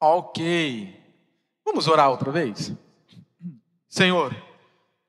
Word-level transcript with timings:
Ok. 0.00 0.98
Vamos 1.62 1.86
orar 1.86 2.08
outra 2.08 2.32
vez? 2.32 2.72
Senhor, 3.86 4.34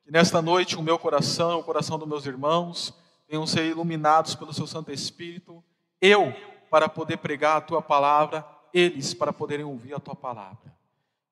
que 0.04 0.12
nesta 0.12 0.42
noite 0.42 0.76
o 0.76 0.82
meu 0.82 1.00
coração, 1.00 1.60
o 1.60 1.64
coração 1.64 1.98
dos 1.98 2.08
meus 2.08 2.26
irmãos, 2.26 2.94
venham 3.30 3.48
ser 3.48 3.66
iluminados 3.66 4.36
pelo 4.36 4.54
seu 4.54 4.68
Santo 4.68 4.92
Espírito, 4.92 5.64
eu 6.02 6.34
para 6.70 6.90
poder 6.90 7.18
pregar 7.18 7.58
a 7.58 7.62
tua 7.62 7.82
palavra, 7.82 8.46
eles 8.74 9.14
para 9.14 9.32
poderem 9.32 9.64
ouvir 9.64 9.94
a 9.94 10.00
tua 10.00 10.16
palavra. 10.16 10.76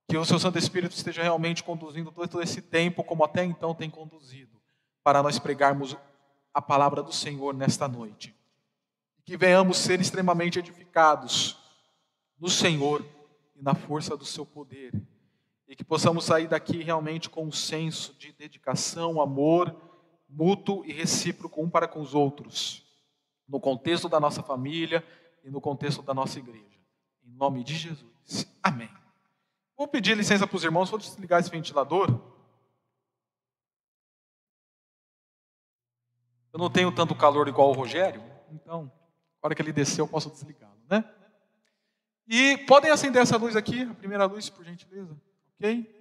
Que 0.07 0.17
o 0.17 0.23
seu 0.23 0.39
Santo 0.39 0.57
Espírito 0.57 0.95
esteja 0.95 1.21
realmente 1.21 1.61
conduzindo 1.61 2.11
todo 2.11 2.41
esse 2.41 2.61
tempo, 2.61 3.03
como 3.03 3.25
até 3.25 3.43
então 3.43 3.75
tem 3.75 3.89
conduzido, 3.89 4.57
para 5.03 5.21
nós 5.21 5.37
pregarmos 5.37 5.97
a 6.53 6.61
palavra 6.61 7.03
do 7.03 7.11
Senhor 7.11 7.53
nesta 7.53 7.89
noite. 7.89 8.33
Que 9.25 9.35
venhamos 9.35 9.77
ser 9.77 9.99
extremamente 9.99 10.59
edificados 10.59 11.57
no 12.39 12.49
Senhor 12.49 13.05
e 13.59 13.63
na 13.63 13.75
força 13.75 14.15
do 14.15 14.25
seu 14.25 14.45
poder. 14.45 14.93
E 15.67 15.75
que 15.75 15.83
possamos 15.83 16.25
sair 16.25 16.47
daqui 16.47 16.81
realmente 16.81 17.29
com 17.29 17.45
um 17.45 17.51
senso 17.51 18.15
de 18.15 18.31
dedicação, 18.31 19.21
amor 19.21 19.75
mútuo 20.29 20.85
e 20.85 20.93
recíproco 20.93 21.61
um 21.61 21.69
para 21.69 21.87
com 21.87 21.99
os 21.99 22.13
outros, 22.13 22.85
no 23.47 23.59
contexto 23.59 24.07
da 24.07 24.19
nossa 24.19 24.43
família 24.43 25.03
e 25.43 25.49
no 25.49 25.59
contexto 25.59 26.03
da 26.03 26.13
nossa 26.13 26.37
igreja. 26.37 26.79
Em 27.25 27.31
nome 27.31 27.63
de 27.63 27.75
Jesus. 27.75 28.47
Amém. 28.61 28.89
Vou 29.75 29.87
pedir 29.87 30.15
licença 30.15 30.45
para 30.45 30.55
os 30.55 30.63
irmãos, 30.63 30.89
vou 30.89 30.99
desligar 30.99 31.39
esse 31.39 31.49
ventilador. 31.49 32.09
Eu 36.53 36.59
não 36.59 36.69
tenho 36.69 36.91
tanto 36.91 37.15
calor 37.15 37.47
igual 37.47 37.69
o 37.69 37.73
Rogério, 37.73 38.23
então, 38.51 38.83
na 38.83 39.47
hora 39.47 39.55
que 39.55 39.61
ele 39.61 39.71
descer, 39.71 40.01
eu 40.01 40.07
posso 40.07 40.29
desligá-lo, 40.29 40.79
né? 40.89 41.03
E 42.29 42.57
podem 42.59 42.91
acender 42.91 43.23
essa 43.23 43.37
luz 43.37 43.55
aqui, 43.55 43.81
a 43.81 43.93
primeira 43.95 44.25
luz, 44.25 44.51
por 44.51 44.63
gentileza, 44.63 45.17
ok? 45.55 45.99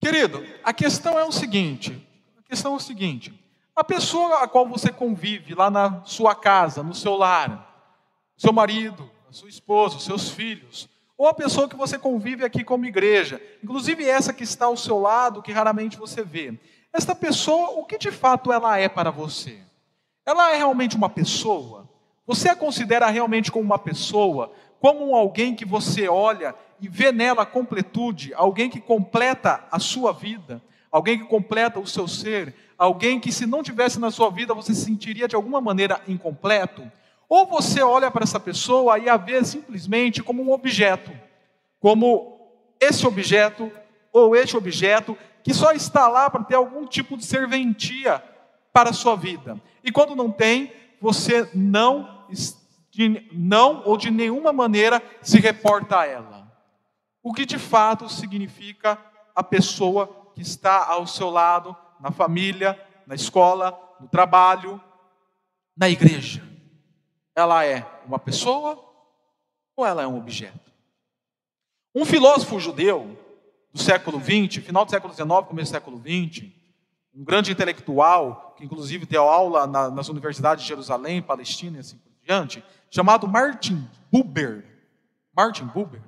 Querido, 0.00 0.44
a 0.64 0.72
questão 0.72 1.16
é 1.16 1.24
o 1.24 1.30
seguinte: 1.30 2.04
a 2.36 2.42
questão 2.42 2.72
é 2.72 2.76
o 2.76 2.80
seguinte: 2.80 3.32
a 3.76 3.84
pessoa 3.84 4.42
a 4.42 4.48
qual 4.48 4.66
você 4.66 4.90
convive 4.90 5.54
lá 5.54 5.70
na 5.70 6.02
sua 6.04 6.34
casa, 6.34 6.82
no 6.82 6.92
seu 6.92 7.14
lar, 7.14 7.94
seu 8.36 8.52
marido, 8.52 9.08
a 9.30 9.32
sua 9.32 9.48
esposa, 9.48 9.96
os 9.96 10.04
seus 10.04 10.28
filhos, 10.28 10.88
ou 11.16 11.28
a 11.28 11.34
pessoa 11.34 11.68
que 11.68 11.76
você 11.76 11.96
convive 11.96 12.44
aqui 12.44 12.64
como 12.64 12.84
igreja, 12.84 13.40
inclusive 13.62 14.04
essa 14.04 14.32
que 14.32 14.42
está 14.42 14.66
ao 14.66 14.76
seu 14.76 14.98
lado, 14.98 15.40
que 15.40 15.52
raramente 15.52 15.96
você 15.96 16.24
vê. 16.24 16.58
Esta 16.92 17.14
pessoa, 17.14 17.78
o 17.78 17.84
que 17.84 17.96
de 17.96 18.10
fato 18.10 18.52
ela 18.52 18.76
é 18.76 18.88
para 18.88 19.12
você? 19.12 19.60
Ela 20.26 20.52
é 20.52 20.56
realmente 20.56 20.96
uma 20.96 21.08
pessoa? 21.08 21.88
Você 22.26 22.48
a 22.48 22.56
considera 22.56 23.08
realmente 23.08 23.52
como 23.52 23.64
uma 23.64 23.78
pessoa? 23.78 24.52
Como 24.82 25.14
alguém 25.14 25.54
que 25.54 25.64
você 25.64 26.08
olha 26.08 26.56
e 26.80 26.88
vê 26.88 27.12
nela 27.12 27.42
a 27.42 27.46
completude, 27.46 28.34
alguém 28.34 28.68
que 28.68 28.80
completa 28.80 29.64
a 29.70 29.78
sua 29.78 30.12
vida, 30.12 30.60
alguém 30.90 31.16
que 31.16 31.24
completa 31.24 31.78
o 31.78 31.86
seu 31.86 32.08
ser, 32.08 32.52
alguém 32.76 33.20
que 33.20 33.30
se 33.30 33.46
não 33.46 33.62
tivesse 33.62 34.00
na 34.00 34.10
sua 34.10 34.28
vida 34.28 34.52
você 34.52 34.74
se 34.74 34.84
sentiria 34.84 35.28
de 35.28 35.36
alguma 35.36 35.60
maneira 35.60 36.00
incompleto? 36.08 36.90
Ou 37.28 37.46
você 37.46 37.80
olha 37.80 38.10
para 38.10 38.24
essa 38.24 38.40
pessoa 38.40 38.98
e 38.98 39.08
a 39.08 39.16
vê 39.16 39.44
simplesmente 39.44 40.20
como 40.20 40.42
um 40.42 40.50
objeto, 40.50 41.12
como 41.78 42.40
esse 42.80 43.06
objeto 43.06 43.70
ou 44.12 44.34
este 44.34 44.56
objeto 44.56 45.16
que 45.44 45.54
só 45.54 45.70
está 45.70 46.08
lá 46.08 46.28
para 46.28 46.42
ter 46.42 46.56
algum 46.56 46.84
tipo 46.88 47.16
de 47.16 47.24
serventia 47.24 48.20
para 48.72 48.90
a 48.90 48.92
sua 48.92 49.14
vida. 49.14 49.60
E 49.84 49.92
quando 49.92 50.16
não 50.16 50.28
tem, 50.28 50.72
você 51.00 51.48
não 51.54 52.24
está 52.28 52.61
de 52.92 53.26
não 53.32 53.82
ou 53.86 53.96
de 53.96 54.10
nenhuma 54.10 54.52
maneira 54.52 55.02
se 55.22 55.40
reporta 55.40 56.00
a 56.00 56.06
ela. 56.06 56.52
O 57.22 57.32
que 57.32 57.46
de 57.46 57.58
fato 57.58 58.08
significa 58.08 58.98
a 59.34 59.42
pessoa 59.42 60.30
que 60.34 60.42
está 60.42 60.86
ao 60.86 61.06
seu 61.06 61.30
lado, 61.30 61.74
na 61.98 62.10
família, 62.10 62.78
na 63.06 63.14
escola, 63.14 63.78
no 63.98 64.06
trabalho, 64.08 64.78
na 65.74 65.88
igreja. 65.88 66.46
Ela 67.34 67.64
é 67.64 67.86
uma 68.06 68.18
pessoa 68.18 68.78
ou 69.74 69.86
ela 69.86 70.02
é 70.02 70.06
um 70.06 70.18
objeto? 70.18 70.70
Um 71.94 72.04
filósofo 72.04 72.60
judeu 72.60 73.18
do 73.72 73.80
século 73.80 74.20
XX, 74.20 74.62
final 74.62 74.84
do 74.84 74.90
século 74.90 75.14
XIX, 75.14 75.28
começo 75.48 75.72
do 75.72 75.74
século 75.74 75.98
XX, 75.98 76.44
um 77.14 77.24
grande 77.24 77.52
intelectual, 77.52 78.54
que 78.54 78.64
inclusive 78.66 79.06
deu 79.06 79.22
aula 79.30 79.66
nas 79.66 80.10
universidades 80.10 80.62
de 80.62 80.68
Jerusalém, 80.68 81.22
Palestina 81.22 81.78
e 81.78 81.80
assim 81.80 81.96
por 81.96 82.11
diante, 82.22 82.64
chamado 82.90 83.26
Martin 83.26 83.88
Buber. 84.10 84.64
Martin 85.34 85.64
Buber. 85.64 86.02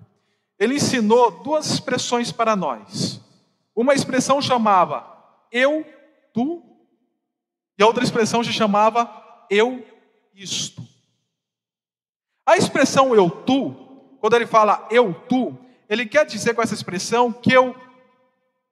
Ele 0.58 0.74
ensinou 0.74 1.30
duas 1.42 1.70
expressões 1.70 2.30
para 2.30 2.54
nós. 2.54 3.20
Uma 3.74 3.94
expressão 3.94 4.40
chamava 4.40 5.12
eu, 5.50 5.84
tu, 6.32 6.62
e 7.78 7.82
a 7.82 7.86
outra 7.86 8.04
expressão 8.04 8.42
se 8.42 8.52
chamava 8.52 9.10
eu, 9.50 9.84
isto. 10.34 10.82
A 12.46 12.56
expressão 12.56 13.14
eu, 13.14 13.30
tu, 13.30 13.72
quando 14.20 14.34
ele 14.34 14.46
fala 14.46 14.86
eu, 14.90 15.14
tu, 15.28 15.56
ele 15.88 16.06
quer 16.06 16.24
dizer 16.24 16.54
com 16.54 16.62
essa 16.62 16.74
expressão 16.74 17.32
que 17.32 17.52
eu 17.52 17.74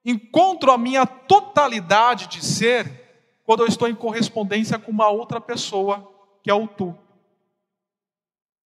encontro 0.05 0.71
a 0.71 0.79
minha 0.79 1.07
totalidade 1.07 2.27
de 2.27 2.45
ser 2.45 3.01
quando 3.45 3.61
eu 3.61 3.67
estou 3.67 3.89
em 3.89 3.95
correspondência 3.95 4.79
com 4.79 4.91
uma 4.91 5.09
outra 5.09 5.41
pessoa, 5.41 6.09
que 6.43 6.51
é 6.51 6.55
o 6.55 6.67
tu. 6.67 6.97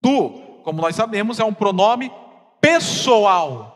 Tu, 0.01 0.29
como 0.63 0.81
nós 0.81 0.95
sabemos, 0.95 1.39
é 1.39 1.43
um 1.43 1.53
pronome 1.53 2.11
pessoal. 2.61 3.75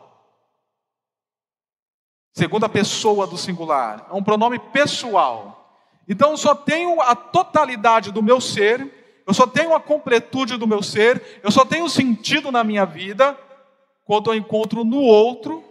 Segunda 2.32 2.68
pessoa 2.68 3.26
do 3.26 3.36
singular. 3.36 4.06
É 4.10 4.14
um 4.14 4.22
pronome 4.22 4.58
pessoal. 4.58 5.80
Então 6.08 6.32
eu 6.32 6.36
só 6.36 6.54
tenho 6.54 7.00
a 7.00 7.14
totalidade 7.14 8.10
do 8.10 8.22
meu 8.22 8.40
ser, 8.40 9.22
eu 9.26 9.32
só 9.32 9.46
tenho 9.46 9.74
a 9.74 9.80
completude 9.80 10.56
do 10.56 10.66
meu 10.66 10.82
ser, 10.82 11.40
eu 11.42 11.50
só 11.50 11.64
tenho 11.64 11.88
sentido 11.88 12.52
na 12.52 12.62
minha 12.62 12.84
vida 12.84 13.38
quando 14.04 14.30
eu 14.30 14.34
encontro 14.34 14.84
no 14.84 15.00
outro 15.00 15.64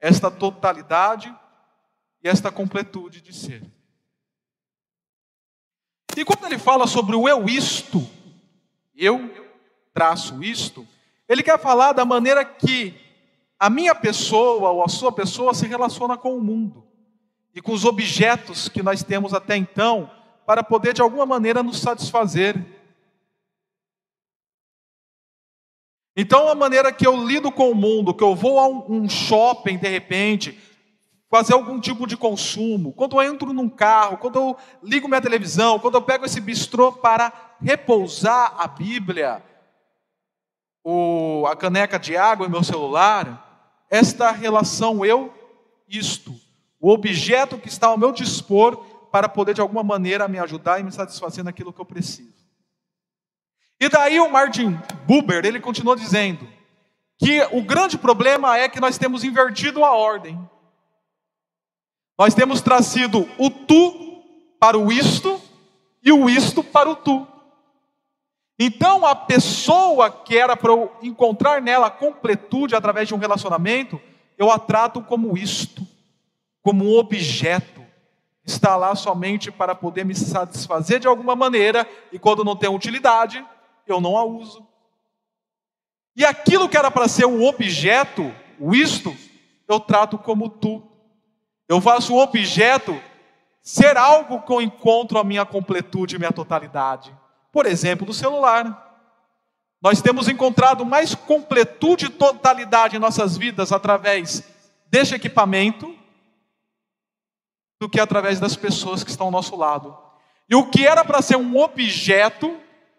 esta 0.00 0.30
totalidade 0.30 1.34
e 2.22 2.28
esta 2.28 2.50
completude 2.50 3.20
de 3.20 3.34
ser. 3.34 3.62
E 6.16 6.24
quando 6.24 6.44
ele 6.44 6.58
fala 6.58 6.86
sobre 6.86 7.16
o 7.16 7.28
eu 7.28 7.46
isto, 7.46 8.06
eu 8.94 9.49
traço 10.00 10.42
isto, 10.42 10.88
ele 11.28 11.42
quer 11.42 11.58
falar 11.58 11.92
da 11.92 12.06
maneira 12.06 12.42
que 12.42 12.94
a 13.58 13.68
minha 13.68 13.94
pessoa 13.94 14.70
ou 14.70 14.82
a 14.82 14.88
sua 14.88 15.12
pessoa 15.12 15.52
se 15.52 15.66
relaciona 15.66 16.16
com 16.16 16.34
o 16.34 16.40
mundo 16.40 16.86
e 17.54 17.60
com 17.60 17.72
os 17.72 17.84
objetos 17.84 18.66
que 18.66 18.82
nós 18.82 19.02
temos 19.02 19.34
até 19.34 19.58
então 19.58 20.10
para 20.46 20.64
poder 20.64 20.94
de 20.94 21.02
alguma 21.02 21.26
maneira 21.26 21.62
nos 21.62 21.80
satisfazer. 21.80 22.64
Então, 26.16 26.48
a 26.48 26.54
maneira 26.54 26.90
que 26.90 27.06
eu 27.06 27.26
lido 27.26 27.52
com 27.52 27.70
o 27.70 27.74
mundo, 27.74 28.14
que 28.14 28.24
eu 28.24 28.34
vou 28.34 28.58
a 28.58 28.66
um 28.68 29.06
shopping 29.06 29.76
de 29.76 29.86
repente, 29.86 30.58
fazer 31.28 31.52
algum 31.52 31.78
tipo 31.78 32.06
de 32.06 32.16
consumo, 32.16 32.94
quando 32.94 33.20
eu 33.20 33.22
entro 33.22 33.52
num 33.52 33.68
carro, 33.68 34.16
quando 34.16 34.36
eu 34.36 34.56
ligo 34.82 35.06
minha 35.06 35.20
televisão, 35.20 35.78
quando 35.78 35.96
eu 35.96 36.02
pego 36.02 36.24
esse 36.24 36.40
bistrô 36.40 36.90
para 36.90 37.30
repousar 37.60 38.54
a 38.56 38.66
Bíblia, 38.66 39.49
o, 40.84 41.46
a 41.46 41.56
caneca 41.56 41.98
de 41.98 42.16
água 42.16 42.46
em 42.46 42.50
meu 42.50 42.62
celular, 42.62 43.86
esta 43.90 44.30
relação 44.30 45.04
eu, 45.04 45.32
isto, 45.88 46.34
o 46.80 46.90
objeto 46.90 47.58
que 47.58 47.68
está 47.68 47.88
ao 47.88 47.98
meu 47.98 48.12
dispor 48.12 48.76
para 49.10 49.28
poder 49.28 49.54
de 49.54 49.60
alguma 49.60 49.82
maneira 49.82 50.28
me 50.28 50.38
ajudar 50.38 50.80
e 50.80 50.82
me 50.82 50.92
satisfazer 50.92 51.44
naquilo 51.44 51.72
que 51.72 51.80
eu 51.80 51.84
preciso. 51.84 52.40
E 53.80 53.88
daí 53.88 54.20
o 54.20 54.30
Martin 54.30 54.78
Buber, 55.06 55.44
ele 55.44 55.58
continua 55.58 55.96
dizendo 55.96 56.46
que 57.18 57.42
o 57.50 57.62
grande 57.62 57.98
problema 57.98 58.56
é 58.56 58.68
que 58.68 58.80
nós 58.80 58.96
temos 58.96 59.24
invertido 59.24 59.84
a 59.84 59.90
ordem. 59.90 60.38
Nós 62.18 62.34
temos 62.34 62.60
trazido 62.60 63.28
o 63.38 63.50
tu 63.50 64.22
para 64.58 64.78
o 64.78 64.92
isto 64.92 65.40
e 66.02 66.12
o 66.12 66.28
isto 66.28 66.62
para 66.62 66.90
o 66.90 66.96
tu. 66.96 67.26
Então, 68.62 69.06
a 69.06 69.14
pessoa 69.14 70.10
que 70.10 70.36
era 70.36 70.54
para 70.54 70.70
eu 70.70 70.92
encontrar 71.00 71.62
nela 71.62 71.90
completude 71.90 72.74
através 72.74 73.08
de 73.08 73.14
um 73.14 73.18
relacionamento, 73.18 73.98
eu 74.36 74.50
a 74.50 74.58
trato 74.58 75.00
como 75.00 75.34
isto, 75.34 75.80
como 76.60 76.84
um 76.84 76.98
objeto. 76.98 77.80
Está 78.44 78.76
lá 78.76 78.94
somente 78.94 79.50
para 79.50 79.74
poder 79.74 80.04
me 80.04 80.14
satisfazer 80.14 81.00
de 81.00 81.06
alguma 81.06 81.34
maneira, 81.34 81.88
e 82.12 82.18
quando 82.18 82.44
não 82.44 82.54
tem 82.54 82.68
utilidade, 82.68 83.42
eu 83.86 83.98
não 83.98 84.18
a 84.18 84.24
uso. 84.24 84.68
E 86.14 86.22
aquilo 86.22 86.68
que 86.68 86.76
era 86.76 86.90
para 86.90 87.08
ser 87.08 87.24
um 87.24 87.42
objeto, 87.46 88.30
o 88.58 88.74
isto, 88.74 89.16
eu 89.66 89.80
trato 89.80 90.18
como 90.18 90.50
tu. 90.50 90.86
Eu 91.66 91.80
faço 91.80 92.12
o 92.12 92.18
objeto 92.22 93.00
ser 93.62 93.96
algo 93.96 94.42
que 94.42 94.52
eu 94.52 94.60
encontro 94.60 95.18
a 95.18 95.24
minha 95.24 95.46
completude 95.46 96.18
minha 96.18 96.30
totalidade. 96.30 97.18
Por 97.52 97.66
exemplo, 97.66 98.06
do 98.06 98.12
celular. 98.12 98.88
Nós 99.82 100.02
temos 100.02 100.28
encontrado 100.28 100.84
mais 100.84 101.14
completude 101.14 102.06
e 102.06 102.10
totalidade 102.10 102.96
em 102.96 103.00
nossas 103.00 103.36
vidas 103.36 103.72
através 103.72 104.44
deste 104.86 105.14
equipamento 105.14 105.94
do 107.80 107.88
que 107.88 107.98
através 107.98 108.38
das 108.38 108.54
pessoas 108.54 109.02
que 109.02 109.10
estão 109.10 109.26
ao 109.26 109.32
nosso 109.32 109.56
lado. 109.56 109.96
E 110.48 110.54
o 110.54 110.68
que 110.68 110.86
era 110.86 111.04
para 111.04 111.22
ser 111.22 111.36
um 111.36 111.56
objeto, 111.56 112.58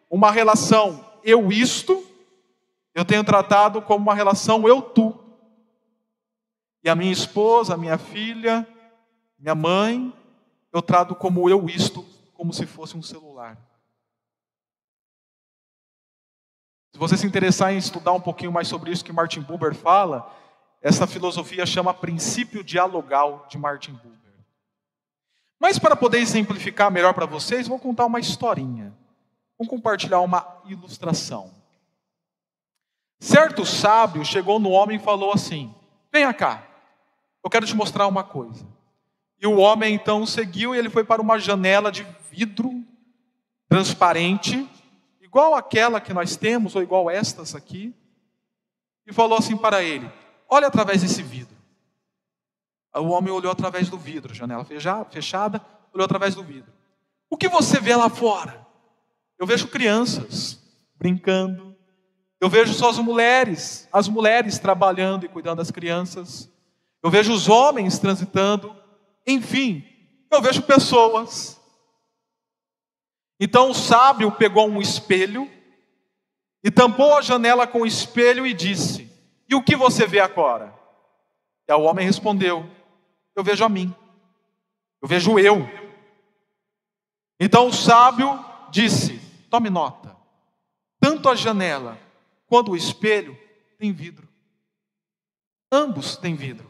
uma 0.10 0.32
relação 0.32 1.06
eu 1.24 1.52
isto, 1.52 2.04
eu 2.96 3.06
tenho 3.06 3.24
tratado 3.24 3.82
como 3.82 4.04
uma 4.04 4.16
relação 4.16 4.68
eu 4.68 4.82
tu. 4.82 5.18
E 6.84 6.90
a 6.90 6.96
minha 6.96 7.12
esposa, 7.12 7.76
a 7.76 7.78
minha 7.78 7.98
filha, 7.98 8.68
minha 9.38 9.54
mãe, 9.54 10.12
eu 10.74 10.82
trato 10.82 11.14
como 11.14 11.48
eu 11.48 11.68
isto, 11.70 12.04
como 12.34 12.52
se 12.52 12.66
fosse 12.66 12.98
um 12.98 13.04
celular. 13.04 13.58
Se 16.92 17.00
você 17.00 17.16
se 17.16 17.26
interessar 17.26 17.74
em 17.74 17.78
estudar 17.78 18.12
um 18.12 18.20
pouquinho 18.20 18.52
mais 18.52 18.68
sobre 18.68 18.92
isso 18.92 19.06
que 19.06 19.14
Martin 19.14 19.42
Buber 19.42 19.74
fala, 19.74 20.30
essa 20.82 21.08
filosofia 21.08 21.66
chama 21.66 21.94
princípio 21.94 22.64
dialogal 22.64 23.46
de 23.50 23.58
Martin 23.58 23.94
Buber. 23.94 24.20
Mas 25.60 25.78
para 25.78 25.96
poder 25.96 26.18
exemplificar 26.18 26.92
melhor 26.92 27.14
para 27.14 27.26
vocês, 27.26 27.68
vou 27.68 27.78
contar 27.80 28.08
uma 28.08 28.20
historinha. 28.20 28.94
Vou 29.58 29.68
compartilhar 29.68 30.20
uma 30.22 30.60
ilustração. 30.66 31.54
Certo 33.20 33.64
sábio 33.64 34.26
chegou 34.26 34.60
no 34.60 34.72
homem 34.72 34.98
e 34.98 35.04
falou 35.04 35.32
assim: 35.32 35.72
Venha 36.12 36.34
cá, 36.34 36.68
eu 37.44 37.50
quero 37.50 37.68
te 37.68 37.76
mostrar 37.76 38.08
uma 38.08 38.24
coisa. 38.24 38.66
E 39.40 39.46
o 39.46 39.58
homem 39.58 39.94
então 39.94 40.26
seguiu 40.26 40.74
e 40.74 40.80
ele 40.80 40.90
foi 40.90 41.04
para 41.04 41.22
uma 41.22 41.38
janela 41.38 41.92
de 41.92 42.06
vidro 42.32 42.84
transparente, 43.70 44.68
igual 45.32 45.56
aquela 45.56 46.02
que 46.02 46.14
nós 46.14 46.36
temos, 46.36 46.76
ou 46.76 46.84
igual 46.84 47.10
estas 47.10 47.56
aqui, 47.56 47.96
e 49.08 49.14
falou 49.14 49.38
assim 49.38 49.56
para 49.56 49.82
ele: 49.82 50.12
Olha 50.50 50.68
através 50.68 51.02
desse 51.02 51.24
vidro. 51.24 51.56
O 52.94 53.08
homem 53.08 53.32
olhou 53.32 53.50
através 53.50 53.90
do 53.90 53.98
vidro, 53.98 54.34
janela 54.34 54.66
fechada, 55.10 55.66
olhou 55.94 56.04
através 56.04 56.36
do 56.36 56.44
vidro. 56.44 56.70
O 57.30 57.38
que 57.38 57.48
você 57.48 57.80
vê 57.80 57.96
lá 57.96 58.10
fora? 58.10 58.68
Eu 59.40 59.48
vejo 59.48 59.70
crianças 59.70 60.60
brincando, 60.98 61.78
eu 62.42 62.50
vejo 62.50 62.74
só 62.74 62.90
as 62.90 62.98
mulheres, 62.98 63.88
as 63.94 64.10
mulheres 64.10 64.60
trabalhando 64.60 65.26
e 65.26 65.30
cuidando 65.30 65.60
das 65.60 65.72
crianças. 65.72 66.52
Eu 67.02 67.10
vejo 67.10 67.32
os 67.32 67.48
homens 67.48 67.98
transitando. 67.98 68.76
Enfim, 69.26 69.82
eu 70.30 70.42
vejo 70.42 70.62
pessoas. 70.64 71.61
Então 73.44 73.72
o 73.72 73.74
sábio 73.74 74.32
pegou 74.32 74.70
um 74.70 74.80
espelho 74.80 75.50
e 76.64 76.70
tampou 76.70 77.18
a 77.18 77.24
janela 77.24 77.66
com 77.66 77.82
o 77.82 77.86
espelho 77.88 78.46
e 78.46 78.54
disse: 78.54 79.12
E 79.50 79.56
o 79.56 79.64
que 79.64 79.76
você 79.76 80.06
vê 80.06 80.20
agora? 80.20 80.72
E 81.68 81.74
o 81.74 81.82
homem 81.82 82.06
respondeu: 82.06 82.70
Eu 83.36 83.44
vejo 83.44 83.66
a 83.66 83.70
mim. 83.70 83.96
Eu 85.02 85.08
vejo 85.08 85.40
eu. 85.40 85.68
Então 87.40 87.66
o 87.66 87.74
sábio 87.74 88.46
disse: 88.70 89.20
Tome 89.50 89.72
nota. 89.72 90.16
Tanto 91.00 91.28
a 91.28 91.34
janela 91.34 91.98
quando 92.46 92.74
o 92.74 92.78
espelho 92.78 93.36
tem 93.80 93.92
vidro. 93.92 94.30
Ambos 95.72 96.16
têm 96.16 96.36
vidro. 96.36 96.70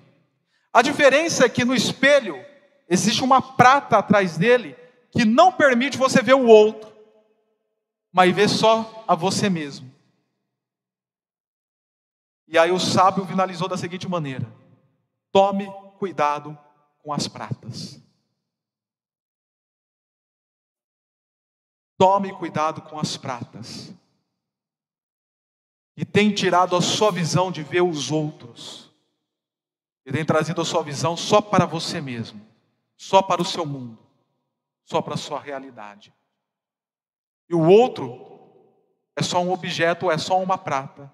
A 0.72 0.82
diferença 0.82 1.44
é 1.46 1.50
que 1.50 1.66
no 1.66 1.76
espelho 1.76 2.42
existe 2.88 3.22
uma 3.26 3.42
prata 3.42 3.98
atrás 3.98 4.38
dele 4.38 4.78
que 5.12 5.26
não 5.26 5.52
permite 5.52 5.98
você 5.98 6.22
ver 6.22 6.34
o 6.34 6.48
outro, 6.48 6.92
mas 8.12 8.34
ver 8.34 8.50
só 8.50 9.04
a 9.08 9.16
você 9.16 9.50
mesmo. 9.50 9.92
E 12.48 12.58
aí 12.58 12.72
o 12.72 12.80
sábio 12.80 13.26
finalizou 13.26 13.68
da 13.68 13.78
seguinte 13.78 14.08
maneira: 14.08 14.52
tome 15.32 15.72
cuidado 16.00 16.58
com 17.04 17.14
as 17.14 17.28
pratas. 17.28 18.00
Tome 21.98 22.34
cuidado 22.34 22.82
com 22.82 23.00
as 23.00 23.16
pratas 23.16 23.94
e 25.96 26.06
tem 26.06 26.34
tirado 26.34 26.76
a 26.76 26.82
sua 26.82 27.12
visão 27.12 27.52
de 27.52 27.64
ver 27.64 27.82
os 27.82 28.12
outros, 28.12 28.90
e 30.04 30.12
tem 30.12 30.26
trazido 30.26 30.62
a 30.62 30.66
sua 30.66 30.82
visão 30.82 31.16
só 31.16 31.42
para 31.42 31.66
você 31.66 32.02
mesmo, 32.02 32.42
só 32.98 33.22
para 33.22 33.42
o 33.42 33.46
seu 33.46 33.66
mundo, 33.66 34.00
só 34.86 35.02
para 35.02 35.16
a 35.16 35.18
sua 35.18 35.40
realidade. 35.40 36.14
E 37.50 37.56
o 37.56 37.62
outro 37.68 38.30
é 39.16 39.22
só 39.22 39.42
um 39.42 39.52
objeto, 39.52 40.10
é 40.10 40.18
só 40.18 40.42
uma 40.42 40.58
prata, 40.58 41.12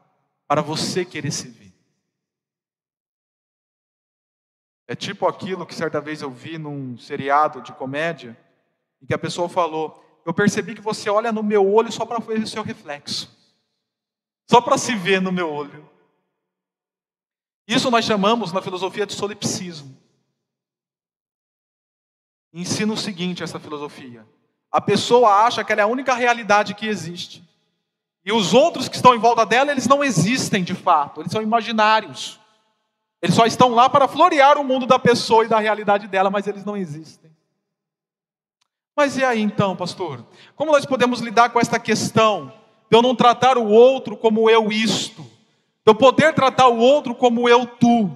para 0.47 0.61
você 0.61 1.03
querer 1.03 1.31
se 1.31 1.49
ver. 1.49 1.73
É 4.87 4.95
tipo 4.95 5.27
aquilo 5.27 5.65
que 5.65 5.75
certa 5.75 5.99
vez 5.99 6.21
eu 6.21 6.31
vi 6.31 6.57
num 6.57 6.97
seriado 6.97 7.61
de 7.61 7.73
comédia, 7.73 8.37
em 9.01 9.05
que 9.05 9.13
a 9.13 9.19
pessoa 9.19 9.49
falou: 9.49 10.21
Eu 10.25 10.33
percebi 10.33 10.75
que 10.75 10.81
você 10.81 11.09
olha 11.09 11.31
no 11.31 11.43
meu 11.43 11.69
olho 11.69 11.91
só 11.91 12.05
para 12.05 12.19
ver 12.19 12.39
o 12.39 12.47
seu 12.47 12.63
reflexo 12.63 13.37
só 14.49 14.61
para 14.61 14.77
se 14.77 14.95
ver 14.95 15.21
no 15.21 15.31
meu 15.31 15.51
olho. 15.51 15.87
Isso 17.67 17.91
nós 17.91 18.05
chamamos 18.05 18.53
na 18.53 18.61
filosofia 18.61 19.05
de 19.05 19.13
solipsismo. 19.13 19.95
Ensina 22.53 22.93
o 22.93 22.97
seguinte 22.97 23.43
essa 23.43 23.59
filosofia: 23.59 24.25
a 24.71 24.81
pessoa 24.81 25.45
acha 25.45 25.63
que 25.63 25.71
ela 25.71 25.81
é 25.81 25.83
a 25.83 25.87
única 25.87 26.13
realidade 26.13 26.73
que 26.73 26.87
existe. 26.87 27.43
E 28.25 28.31
os 28.31 28.53
outros 28.53 28.89
que 28.89 28.95
estão 28.95 29.15
em 29.15 29.19
volta 29.19 29.45
dela, 29.45 29.71
eles 29.71 29.87
não 29.87 30.03
existem 30.03 30.63
de 30.63 30.75
fato, 30.75 31.21
eles 31.21 31.31
são 31.31 31.41
imaginários. 31.41 32.39
Eles 33.21 33.35
só 33.35 33.45
estão 33.45 33.69
lá 33.69 33.89
para 33.89 34.07
florear 34.07 34.57
o 34.57 34.63
mundo 34.63 34.85
da 34.85 34.99
pessoa 34.99 35.45
e 35.45 35.47
da 35.47 35.59
realidade 35.59 36.07
dela, 36.07 36.29
mas 36.29 36.45
eles 36.45 36.63
não 36.63 36.77
existem. 36.77 37.31
Mas 38.95 39.17
e 39.17 39.23
aí 39.23 39.41
então, 39.41 39.75
pastor? 39.75 40.25
Como 40.55 40.71
nós 40.71 40.85
podemos 40.85 41.19
lidar 41.19 41.49
com 41.51 41.59
esta 41.59 41.79
questão 41.79 42.51
de 42.89 42.97
eu 42.97 43.01
não 43.01 43.15
tratar 43.15 43.57
o 43.57 43.67
outro 43.67 44.17
como 44.17 44.49
eu 44.49 44.71
isto, 44.71 45.21
de 45.21 45.91
eu 45.91 45.95
poder 45.95 46.33
tratar 46.33 46.67
o 46.67 46.77
outro 46.77 47.15
como 47.15 47.47
eu 47.47 47.65
tu. 47.65 48.11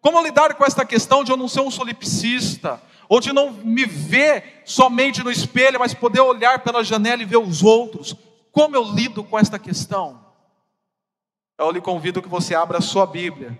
Como 0.00 0.22
lidar 0.22 0.54
com 0.54 0.64
esta 0.64 0.84
questão 0.84 1.24
de 1.24 1.30
eu 1.30 1.36
não 1.36 1.48
ser 1.48 1.60
um 1.60 1.70
solipsista, 1.70 2.80
ou 3.08 3.20
de 3.20 3.32
não 3.32 3.52
me 3.52 3.86
ver 3.86 4.62
somente 4.64 5.22
no 5.22 5.30
espelho, 5.30 5.80
mas 5.80 5.94
poder 5.94 6.20
olhar 6.20 6.62
pela 6.62 6.84
janela 6.84 7.22
e 7.22 7.26
ver 7.26 7.38
os 7.38 7.62
outros? 7.62 8.14
Como 8.52 8.76
eu 8.76 8.82
lido 8.82 9.24
com 9.24 9.38
esta 9.38 9.58
questão? 9.58 10.26
Eu 11.56 11.70
lhe 11.70 11.80
convido 11.80 12.22
que 12.22 12.28
você 12.28 12.54
abra 12.54 12.78
a 12.78 12.82
sua 12.82 13.06
Bíblia, 13.06 13.58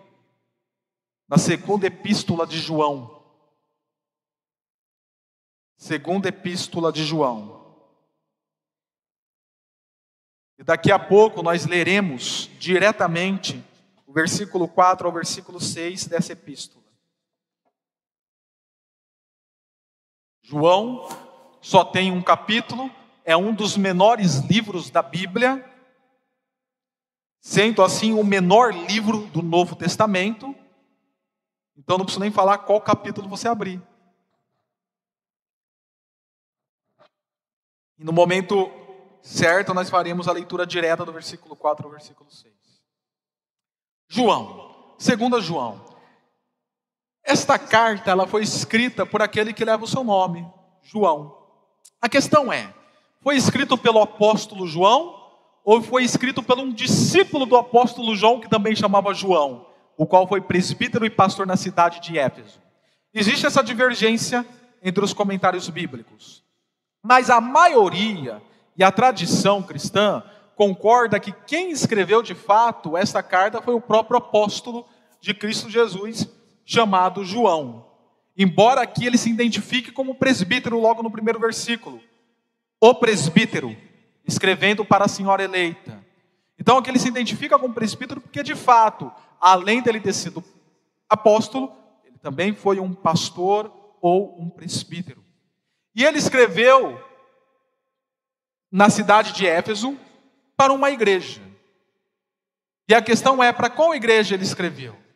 na 1.28 1.38
segunda 1.38 1.86
epístola 1.86 2.46
de 2.46 2.58
João. 2.58 3.22
Segunda 5.76 6.28
epístola 6.28 6.92
de 6.92 7.04
João. 7.04 7.58
E 10.58 10.64
daqui 10.64 10.90
a 10.90 10.98
pouco 10.98 11.42
nós 11.42 11.66
leremos 11.66 12.50
diretamente 12.58 13.64
o 14.06 14.12
versículo 14.12 14.66
4 14.66 15.06
ao 15.06 15.12
versículo 15.12 15.60
6 15.60 16.06
dessa 16.06 16.32
epístola. 16.32 16.77
João 20.48 21.06
só 21.60 21.84
tem 21.84 22.10
um 22.10 22.22
capítulo, 22.22 22.90
é 23.22 23.36
um 23.36 23.54
dos 23.54 23.76
menores 23.76 24.38
livros 24.38 24.88
da 24.88 25.02
Bíblia, 25.02 25.62
sendo 27.38 27.82
assim 27.82 28.14
o 28.14 28.24
menor 28.24 28.72
livro 28.72 29.26
do 29.26 29.42
Novo 29.42 29.76
Testamento. 29.76 30.54
Então 31.76 31.98
não 31.98 32.06
preciso 32.06 32.22
nem 32.22 32.30
falar 32.30 32.56
qual 32.58 32.80
capítulo 32.80 33.28
você 33.28 33.46
abrir. 33.46 33.82
E 37.98 38.04
no 38.04 38.12
momento 38.12 38.70
certo, 39.20 39.74
nós 39.74 39.90
faremos 39.90 40.28
a 40.28 40.32
leitura 40.32 40.66
direta 40.66 41.04
do 41.04 41.12
versículo 41.12 41.54
4 41.54 41.84
ao 41.84 41.92
versículo 41.92 42.30
6. 42.30 42.54
João, 44.08 44.94
segunda 44.96 45.42
João. 45.42 45.87
Esta 47.28 47.58
carta 47.58 48.10
ela 48.10 48.26
foi 48.26 48.42
escrita 48.42 49.04
por 49.04 49.20
aquele 49.20 49.52
que 49.52 49.62
leva 49.62 49.84
o 49.84 49.86
seu 49.86 50.02
nome, 50.02 50.50
João. 50.82 51.36
A 52.00 52.08
questão 52.08 52.50
é, 52.50 52.72
foi 53.20 53.36
escrito 53.36 53.76
pelo 53.76 54.00
apóstolo 54.00 54.66
João 54.66 55.14
ou 55.62 55.82
foi 55.82 56.04
escrito 56.04 56.42
por 56.42 56.58
um 56.58 56.72
discípulo 56.72 57.44
do 57.44 57.54
apóstolo 57.54 58.16
João 58.16 58.40
que 58.40 58.48
também 58.48 58.74
chamava 58.74 59.12
João, 59.12 59.66
o 59.94 60.06
qual 60.06 60.26
foi 60.26 60.40
presbítero 60.40 61.04
e 61.04 61.10
pastor 61.10 61.46
na 61.46 61.54
cidade 61.54 62.00
de 62.00 62.18
Éfeso? 62.18 62.62
Existe 63.12 63.44
essa 63.44 63.62
divergência 63.62 64.46
entre 64.82 65.04
os 65.04 65.12
comentários 65.12 65.68
bíblicos. 65.68 66.42
Mas 67.02 67.28
a 67.28 67.42
maioria 67.42 68.40
e 68.74 68.82
a 68.82 68.90
tradição 68.90 69.62
cristã 69.62 70.22
concorda 70.56 71.20
que 71.20 71.32
quem 71.46 71.72
escreveu 71.72 72.22
de 72.22 72.34
fato 72.34 72.96
esta 72.96 73.22
carta 73.22 73.60
foi 73.60 73.74
o 73.74 73.82
próprio 73.82 74.16
apóstolo 74.16 74.86
de 75.20 75.34
Cristo 75.34 75.68
Jesus, 75.68 76.26
chamado 76.68 77.24
João. 77.24 77.86
Embora 78.36 78.82
aqui 78.82 79.06
ele 79.06 79.16
se 79.16 79.30
identifique 79.30 79.90
como 79.90 80.14
presbítero 80.14 80.78
logo 80.78 81.02
no 81.02 81.10
primeiro 81.10 81.40
versículo. 81.40 81.98
O 82.78 82.94
presbítero, 82.94 83.74
escrevendo 84.26 84.84
para 84.84 85.06
a 85.06 85.08
senhora 85.08 85.42
eleita. 85.42 86.04
Então 86.58 86.76
aqui 86.76 86.90
ele 86.90 86.98
se 86.98 87.08
identifica 87.08 87.58
como 87.58 87.72
presbítero 87.72 88.20
porque, 88.20 88.42
de 88.42 88.54
fato, 88.54 89.10
além 89.40 89.80
dele 89.80 89.98
ter 89.98 90.12
sido 90.12 90.44
apóstolo, 91.08 91.72
ele 92.04 92.18
também 92.18 92.54
foi 92.54 92.78
um 92.78 92.92
pastor 92.92 93.72
ou 94.02 94.38
um 94.38 94.50
presbítero. 94.50 95.24
E 95.94 96.04
ele 96.04 96.18
escreveu 96.18 97.02
na 98.70 98.90
cidade 98.90 99.32
de 99.32 99.46
Éfeso 99.46 99.98
para 100.54 100.70
uma 100.70 100.90
igreja. 100.90 101.40
E 102.86 102.94
a 102.94 103.00
questão 103.00 103.42
é: 103.42 103.54
para 103.54 103.70
qual 103.70 103.94
igreja 103.94 104.34
ele 104.34 104.44
escreveu? 104.44 105.07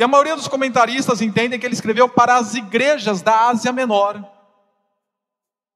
E 0.00 0.02
a 0.02 0.08
maioria 0.08 0.34
dos 0.34 0.48
comentaristas 0.48 1.20
entendem 1.20 1.60
que 1.60 1.66
ele 1.66 1.74
escreveu 1.74 2.08
para 2.08 2.38
as 2.38 2.54
igrejas 2.54 3.20
da 3.20 3.48
Ásia 3.48 3.70
Menor, 3.70 4.24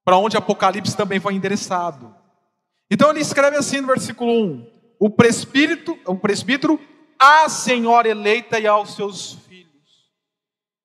para 0.02 0.16
onde 0.16 0.34
Apocalipse 0.34 0.96
também 0.96 1.20
foi 1.20 1.34
endereçado. 1.34 2.16
Então 2.90 3.10
ele 3.10 3.20
escreve 3.20 3.58
assim 3.58 3.82
no 3.82 3.86
versículo 3.86 4.32
1: 4.32 4.66
O 4.98 5.10
presbítero, 5.10 5.98
o 6.06 6.16
presbítero 6.16 6.80
a 7.18 7.50
senhora 7.50 8.08
eleita 8.08 8.58
e 8.58 8.66
aos 8.66 8.94
seus 8.96 9.34
filhos. 9.46 10.08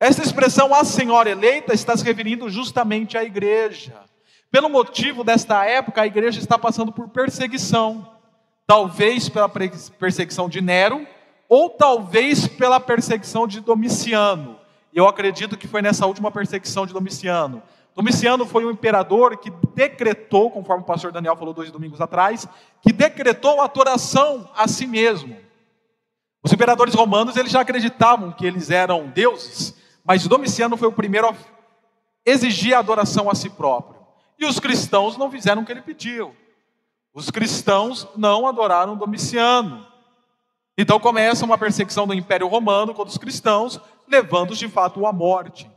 Essa 0.01 0.21
expressão 0.21 0.75
a 0.75 0.83
senhora 0.83 1.29
eleita 1.29 1.73
está 1.73 1.95
se 1.95 2.03
referindo 2.03 2.49
justamente 2.49 3.17
à 3.17 3.23
igreja. 3.23 4.03
Pelo 4.51 4.67
motivo 4.67 5.23
desta 5.23 5.63
época, 5.63 6.01
a 6.01 6.07
igreja 6.07 6.41
está 6.41 6.57
passando 6.57 6.91
por 6.91 7.07
perseguição. 7.07 8.19
Talvez 8.67 9.29
pela 9.29 9.47
perseguição 9.47 10.49
de 10.49 10.59
Nero, 10.59 11.07
ou 11.49 11.71
talvez 11.71 12.47
pela 12.47 12.79
perseguição 12.79 13.47
de 13.47 13.59
Domiciano. 13.59 14.57
Eu 14.93 15.07
acredito 15.07 15.57
que 15.57 15.67
foi 15.67 15.81
nessa 15.81 16.05
última 16.05 16.31
perseguição 16.31 16.85
de 16.85 16.93
Domiciano. 16.93 17.63
Domiciano 17.95 18.45
foi 18.45 18.63
um 18.63 18.71
imperador 18.71 19.35
que 19.37 19.49
decretou, 19.73 20.51
conforme 20.51 20.83
o 20.83 20.85
pastor 20.85 21.11
Daniel 21.11 21.35
falou 21.35 21.53
dois 21.53 21.71
domingos 21.71 21.99
atrás, 21.99 22.47
que 22.81 22.93
decretou 22.93 23.59
a 23.59 23.65
adoração 23.65 24.47
a 24.55 24.67
si 24.67 24.85
mesmo. 24.85 25.35
Os 26.43 26.53
imperadores 26.53 26.93
romanos 26.93 27.35
eles 27.35 27.51
já 27.51 27.61
acreditavam 27.61 28.31
que 28.31 28.45
eles 28.45 28.69
eram 28.69 29.07
deuses, 29.07 29.75
mas 30.05 30.25
Domiciano 30.27 30.77
foi 30.77 30.87
o 30.87 30.93
primeiro 30.93 31.29
a 31.29 31.35
exigir 32.25 32.75
a 32.75 32.79
adoração 32.79 33.29
a 33.29 33.35
si 33.35 33.49
próprio. 33.49 33.99
E 34.37 34.45
os 34.45 34.59
cristãos 34.59 35.17
não 35.17 35.29
fizeram 35.29 35.63
o 35.63 35.65
que 35.65 35.71
ele 35.71 35.81
pediu. 35.81 36.33
Os 37.13 37.29
cristãos 37.29 38.07
não 38.15 38.47
adoraram 38.47 38.95
Domiciano. 38.95 39.88
Então 40.81 40.97
começa 40.97 41.43
uma 41.43 41.57
perseguição 41.57 42.07
do 42.07 42.13
Império 42.13 42.47
Romano 42.47 42.93
contra 42.93 43.11
os 43.11 43.17
cristãos, 43.17 43.81
levando-os 44.07 44.57
de 44.57 44.69
fato 44.69 45.05
à 45.05 45.11
morte. 45.11 45.69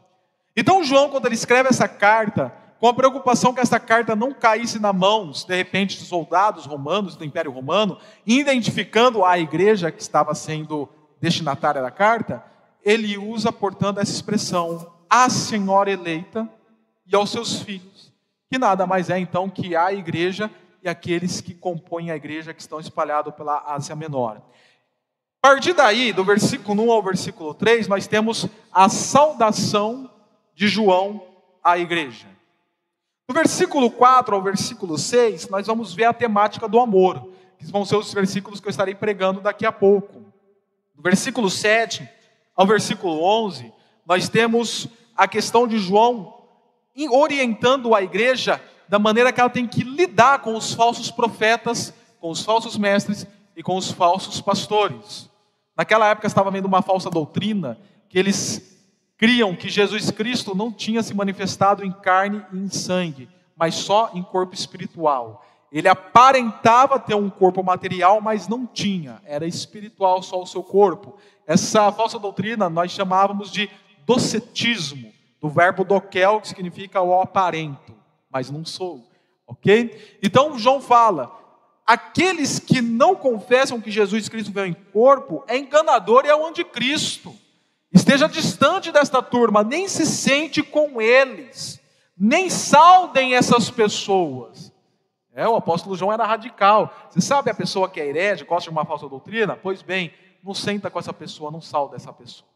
Então 0.57 0.85
João, 0.85 1.11
quando 1.11 1.27
ele 1.27 1.35
escreve 1.35 1.69
essa 1.69 1.89
carta, 1.89 2.55
com 2.79 2.87
a 2.87 2.95
preocupação 2.95 3.53
que 3.53 3.59
essa 3.59 3.81
carta 3.81 4.15
não 4.15 4.33
caísse 4.33 4.79
na 4.79 4.93
mãos, 4.93 5.43
de 5.43 5.57
repente, 5.57 5.99
de 5.99 6.05
soldados 6.05 6.67
romanos 6.67 7.17
do 7.17 7.25
Império 7.25 7.51
Romano, 7.51 7.99
identificando 8.25 9.25
a 9.25 9.37
igreja 9.41 9.91
que 9.91 10.01
estava 10.01 10.37
sendo 10.37 10.89
destinatária 11.21 11.83
da 11.83 11.91
carta, 11.91 12.41
ele 12.85 13.19
usa, 13.19 13.51
portanto, 13.51 13.99
essa 13.99 14.13
expressão, 14.13 14.89
a 15.11 15.29
senhora 15.29 15.91
eleita 15.91 16.49
e 17.05 17.17
aos 17.17 17.31
seus 17.31 17.61
filhos, 17.61 18.13
que 18.49 18.57
nada 18.57 18.87
mais 18.87 19.11
é 19.11 19.19
então 19.19 19.51
que 19.51 19.75
a 19.75 19.93
igreja 19.93 20.49
e 20.81 20.89
aqueles 20.89 21.41
que 21.41 21.55
compõem 21.55 22.13
a 22.13 22.17
igreja 22.17 22.55
que 22.55 22.61
estão 22.61 22.79
espalhados 22.79 23.35
pela 23.35 23.65
Ásia 23.67 23.97
Menor. 23.97 24.41
A 25.45 25.49
partir 25.49 25.73
daí, 25.73 26.13
do 26.13 26.23
versículo 26.23 26.85
1 26.85 26.93
ao 26.93 27.03
versículo 27.03 27.53
3, 27.53 27.89
nós 27.89 28.07
temos 28.07 28.47
a 28.73 28.89
saudação 28.89 30.09
de 30.55 30.69
João 30.69 31.21
à 31.65 31.77
igreja. 31.77 32.29
Do 33.29 33.35
versículo 33.35 33.91
4 33.91 34.37
ao 34.37 34.41
versículo 34.41 34.97
6, 34.97 35.49
nós 35.49 35.67
vamos 35.67 35.93
ver 35.95 36.05
a 36.05 36.13
temática 36.13 36.69
do 36.69 36.79
amor, 36.79 37.29
que 37.59 37.67
vão 37.73 37.85
ser 37.85 37.97
os 37.97 38.15
versículos 38.15 38.61
que 38.61 38.69
eu 38.69 38.71
estarei 38.71 38.95
pregando 38.95 39.41
daqui 39.41 39.67
a 39.67 39.73
pouco. 39.73 40.21
Do 40.95 41.03
versículo 41.03 41.51
7 41.51 42.09
ao 42.55 42.65
versículo 42.65 43.21
11, 43.25 43.73
nós 44.07 44.29
temos 44.29 44.87
a 45.17 45.27
questão 45.27 45.67
de 45.67 45.77
João 45.77 46.41
orientando 47.11 47.97
a 47.97 48.03
igreja 48.03 48.63
da 48.89 49.01
maneira 49.01 49.33
que 49.33 49.41
ela 49.41 49.51
tem 49.51 49.67
que 49.67 49.83
lidar 49.83 50.39
com 50.39 50.55
os 50.55 50.73
falsos 50.73 51.11
profetas, 51.11 51.93
com 52.21 52.31
os 52.31 52.45
falsos 52.45 52.79
mestres 52.79 53.27
e 53.57 53.63
com 53.63 53.77
os 53.77 53.91
falsos 53.91 54.41
pastores. 54.41 55.32
Naquela 55.77 56.09
época 56.09 56.27
estava 56.27 56.49
havendo 56.49 56.69
uma 56.69 56.83
falsa 56.83 57.09
doutrina 57.09 57.79
que 58.09 58.19
eles 58.19 58.73
criam 59.17 59.55
que 59.55 59.69
Jesus 59.69 60.11
Cristo 60.11 60.55
não 60.55 60.73
tinha 60.73 61.03
se 61.03 61.15
manifestado 61.15 61.85
em 61.85 61.93
carne 61.93 62.45
e 62.53 62.59
em 62.59 62.69
sangue, 62.69 63.29
mas 63.57 63.75
só 63.75 64.11
em 64.15 64.23
corpo 64.23 64.55
espiritual. 64.55 65.45
Ele 65.71 65.89
aparentava 65.89 66.99
ter 66.99 67.15
um 67.15 67.31
corpo 67.31 67.63
material, 67.63 68.21
mas 68.21 68.47
não 68.47 68.67
tinha, 68.67 69.23
era 69.25 69.47
espiritual 69.47 70.23
só 70.23 70.43
o 70.43 70.47
seu 70.47 70.63
corpo. 70.63 71.17
Essa 71.47 71.91
falsa 71.91 72.19
doutrina 72.19 72.69
nós 72.69 72.93
chamávamos 72.93 73.51
de 73.51 73.71
docetismo, 74.05 75.11
do 75.41 75.49
verbo 75.49 75.85
doquel, 75.85 76.41
que 76.41 76.49
significa 76.49 77.01
o 77.01 77.21
aparento, 77.21 77.95
mas 78.31 78.51
não 78.51 78.65
sou, 78.65 79.09
ok? 79.47 80.19
Então 80.23 80.59
João 80.59 80.81
fala: 80.81 81.42
aqueles 81.87 82.59
que 82.59 82.81
não 82.81 83.15
confessam 83.15 83.81
que 83.81 83.91
Jesus 83.91 84.29
Cristo 84.29 84.53
veio 84.53 84.67
em 84.67 84.75
corpo 84.75 85.45
é 85.47 85.57
enganador 85.57 86.25
e 86.25 86.29
é 86.29 86.35
o 86.35 86.47
anticristo. 86.47 87.35
Esteja 87.93 88.27
distante 88.27 88.91
desta 88.91 89.23
turma, 89.23 89.63
nem 89.63 89.87
se 89.87 90.07
sente 90.07 90.63
com 90.63 91.01
eles, 91.01 91.79
nem 92.17 92.49
saudem 92.49 93.35
essas 93.35 93.71
pessoas. 93.71 94.73
É, 95.35 95.47
o 95.49 95.57
apóstolo 95.57 95.97
João 95.97 96.13
era 96.13 96.27
radical. 96.27 96.95
Você 97.11 97.21
sabe 97.21 97.51
a 97.51 97.55
pessoa 97.55 97.89
que 97.89 98.01
é 98.01 98.07
herege, 98.07 98.45
gosta 98.45 98.71
de 98.71 98.71
uma 98.71 98.85
falsa 98.85 99.09
doutrina? 99.09 99.57
Pois 99.57 99.83
bem, 99.83 100.13
não 100.43 100.55
senta 100.55 100.91
com 100.91 100.99
essa 100.99 101.13
pessoa, 101.13 101.51
não 101.51 101.61
salda 101.61 101.97
essa 101.97 102.13
pessoa. 102.13 102.51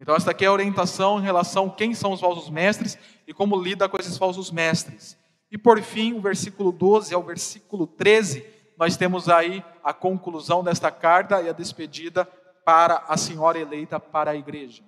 Então, 0.00 0.16
esta 0.16 0.32
aqui 0.32 0.44
é 0.44 0.48
a 0.48 0.52
orientação 0.52 1.20
em 1.20 1.22
relação 1.22 1.66
a 1.66 1.70
quem 1.70 1.94
são 1.94 2.12
os 2.12 2.20
falsos 2.20 2.50
mestres 2.50 2.98
e 3.24 3.32
como 3.32 3.56
lida 3.56 3.88
com 3.88 3.96
esses 3.96 4.18
falsos 4.18 4.50
mestres. 4.50 5.16
E 5.52 5.58
por 5.58 5.82
fim, 5.82 6.14
o 6.14 6.20
versículo 6.20 6.72
12 6.72 7.12
ao 7.12 7.22
versículo 7.22 7.86
13, 7.86 8.42
nós 8.78 8.96
temos 8.96 9.28
aí 9.28 9.62
a 9.84 9.92
conclusão 9.92 10.64
desta 10.64 10.90
carta 10.90 11.42
e 11.42 11.48
a 11.50 11.52
despedida 11.52 12.24
para 12.64 13.04
a 13.06 13.18
senhora 13.18 13.58
eleita 13.58 14.00
para 14.00 14.30
a 14.30 14.34
igreja. 14.34 14.82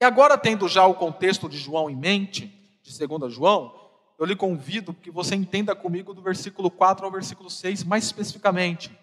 E 0.00 0.04
agora, 0.04 0.38
tendo 0.38 0.68
já 0.68 0.86
o 0.86 0.94
contexto 0.94 1.48
de 1.48 1.58
João 1.58 1.90
em 1.90 1.96
mente, 1.96 2.46
de 2.80 3.06
2 3.06 3.32
João, 3.32 3.74
eu 4.20 4.24
lhe 4.24 4.36
convido 4.36 4.94
que 4.94 5.10
você 5.10 5.34
entenda 5.34 5.74
comigo 5.74 6.14
do 6.14 6.22
versículo 6.22 6.70
4 6.70 7.04
ao 7.04 7.10
versículo 7.10 7.50
6, 7.50 7.82
mais 7.82 8.04
especificamente. 8.04 8.96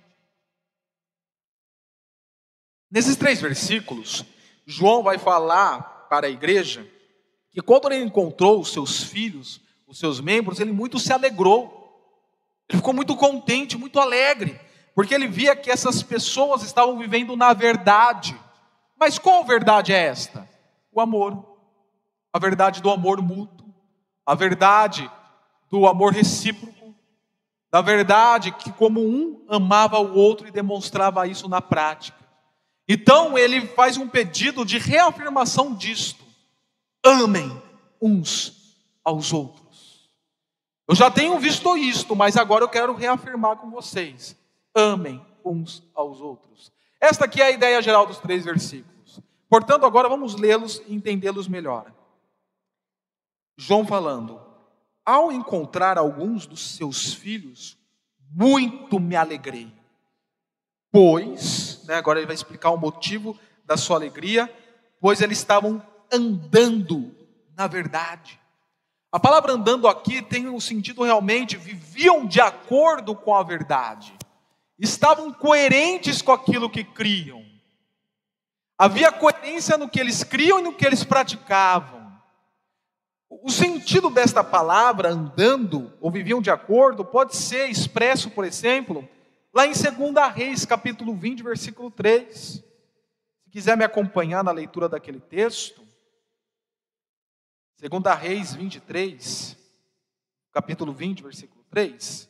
Nesses 2.89 3.17
três 3.17 3.41
versículos, 3.41 4.23
João 4.65 5.03
vai 5.03 5.17
falar 5.17 6.07
para 6.09 6.27
a 6.27 6.29
igreja 6.29 6.89
que 7.51 7.61
quando 7.61 7.91
ele 7.91 8.03
encontrou 8.03 8.61
os 8.61 8.71
seus 8.71 9.03
filhos, 9.03 9.67
os 9.89 9.97
seus 9.97 10.21
membros, 10.21 10.59
ele 10.59 10.71
muito 10.71 10.99
se 10.99 11.11
alegrou. 11.11 11.75
Ele 12.69 12.77
ficou 12.77 12.93
muito 12.93 13.15
contente, 13.15 13.77
muito 13.77 13.99
alegre, 13.99 14.59
porque 14.93 15.13
ele 15.13 15.27
via 15.27 15.55
que 15.55 15.71
essas 15.71 16.03
pessoas 16.03 16.61
estavam 16.61 16.97
vivendo 16.99 17.35
na 17.35 17.51
verdade. 17.53 18.39
Mas 18.97 19.17
qual 19.17 19.43
verdade 19.43 19.91
é 19.91 19.97
esta? 19.97 20.47
O 20.91 21.01
amor. 21.01 21.57
A 22.31 22.37
verdade 22.37 22.81
do 22.81 22.91
amor 22.91 23.19
mútuo, 23.23 23.73
a 24.23 24.35
verdade 24.35 25.09
do 25.71 25.87
amor 25.87 26.13
recíproco, 26.13 26.93
da 27.71 27.81
verdade 27.81 28.51
que 28.51 28.71
como 28.71 29.01
um 29.01 29.43
amava 29.49 29.97
o 29.99 30.15
outro 30.15 30.47
e 30.47 30.51
demonstrava 30.51 31.25
isso 31.25 31.49
na 31.49 31.59
prática. 31.59 32.19
Então 32.87 33.35
ele 33.35 33.65
faz 33.67 33.97
um 33.97 34.07
pedido 34.07 34.63
de 34.63 34.77
reafirmação 34.77 35.73
disto. 35.73 36.23
Amem 37.03 37.59
uns 37.99 38.75
aos 39.03 39.33
outros. 39.33 39.68
Eu 40.89 40.95
já 40.95 41.11
tenho 41.11 41.37
visto 41.37 41.77
isto, 41.77 42.15
mas 42.15 42.35
agora 42.35 42.63
eu 42.63 42.67
quero 42.67 42.95
reafirmar 42.95 43.57
com 43.57 43.69
vocês: 43.69 44.35
amem 44.73 45.23
uns 45.45 45.87
aos 45.93 46.19
outros. 46.19 46.71
Esta 46.99 47.25
aqui 47.25 47.39
é 47.39 47.45
a 47.45 47.51
ideia 47.51 47.79
geral 47.79 48.07
dos 48.07 48.17
três 48.17 48.43
versículos. 48.43 49.19
Portanto, 49.47 49.85
agora 49.85 50.09
vamos 50.09 50.33
lê-los 50.33 50.81
e 50.87 50.95
entendê-los 50.95 51.47
melhor. 51.47 51.93
João 53.55 53.85
falando: 53.85 54.41
Ao 55.05 55.31
encontrar 55.31 55.95
alguns 55.99 56.47
dos 56.47 56.75
seus 56.75 57.13
filhos, 57.13 57.77
muito 58.31 58.99
me 58.99 59.15
alegrei, 59.15 59.71
pois, 60.91 61.83
né, 61.85 61.97
agora 61.97 62.17
ele 62.17 62.25
vai 62.25 62.35
explicar 62.35 62.71
o 62.71 62.77
motivo 62.77 63.37
da 63.63 63.77
sua 63.77 63.97
alegria, 63.97 64.51
pois 64.99 65.21
eles 65.21 65.37
estavam 65.37 65.83
andando 66.11 67.15
na 67.55 67.67
verdade. 67.67 68.38
A 69.11 69.19
palavra 69.19 69.53
andando 69.53 69.87
aqui 69.87 70.21
tem 70.21 70.47
um 70.47 70.59
sentido 70.59 71.03
realmente, 71.03 71.57
viviam 71.57 72.27
de 72.27 72.39
acordo 72.39 73.15
com 73.15 73.33
a 73.33 73.41
verdade, 73.41 74.15
estavam 74.77 75.33
coerentes 75.33 76.21
com 76.21 76.31
aquilo 76.31 76.69
que 76.69 76.83
criam, 76.83 77.43
havia 78.77 79.11
coerência 79.11 79.77
no 79.77 79.89
que 79.89 79.99
eles 79.99 80.23
criam 80.23 80.59
e 80.59 80.61
no 80.61 80.73
que 80.73 80.85
eles 80.85 81.03
praticavam. 81.03 81.99
O 83.29 83.49
sentido 83.49 84.11
desta 84.11 84.43
palavra, 84.43 85.09
andando 85.09 85.91
ou 85.99 86.11
viviam 86.11 86.41
de 86.41 86.51
acordo, 86.51 87.03
pode 87.03 87.35
ser 87.35 87.67
expresso, 87.67 88.29
por 88.29 88.45
exemplo, 88.45 89.07
lá 89.51 89.65
em 89.65 89.71
2 89.71 89.87
Reis, 90.35 90.65
capítulo 90.65 91.15
20, 91.15 91.41
versículo 91.41 91.89
3. 91.89 92.31
Se 92.33 92.63
quiser 93.51 93.75
me 93.75 93.83
acompanhar 93.83 94.43
na 94.43 94.51
leitura 94.51 94.87
daquele 94.87 95.19
texto, 95.19 95.88
2 97.81 98.19
Reis 98.19 98.53
23, 98.53 99.55
capítulo 100.51 100.91
20, 100.91 101.23
versículo 101.23 101.63
3, 101.69 102.29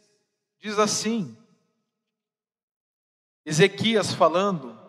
diz 0.59 0.77
assim: 0.77 1.35
Ezequias 3.43 4.13
falando, 4.13 4.79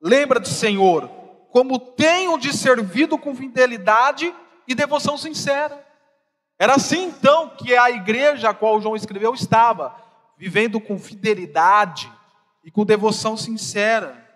lembra-te, 0.00 0.48
Senhor, 0.48 1.08
como 1.50 1.78
tenho 1.78 2.38
de 2.38 2.56
servido 2.56 3.18
com 3.18 3.36
fidelidade 3.36 4.34
e 4.66 4.74
devoção 4.74 5.18
sincera. 5.18 5.86
Era 6.58 6.76
assim 6.76 7.08
então 7.08 7.50
que 7.50 7.76
a 7.76 7.90
igreja 7.90 8.48
a 8.48 8.54
qual 8.54 8.80
João 8.80 8.96
escreveu 8.96 9.34
estava, 9.34 9.94
vivendo 10.38 10.80
com 10.80 10.98
fidelidade 10.98 12.10
e 12.64 12.70
com 12.70 12.82
devoção 12.82 13.36
sincera. 13.36 14.26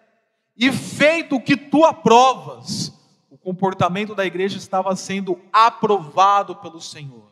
E 0.55 0.71
feito 0.71 1.37
o 1.37 1.43
que 1.43 1.57
tu 1.57 1.83
aprovas, 1.87 2.93
comportamento 3.43 4.15
da 4.15 4.25
igreja 4.25 4.57
estava 4.57 4.95
sendo 4.97 5.41
aprovado 5.53 6.57
pelo 6.57 6.81
Senhor. 6.81 7.31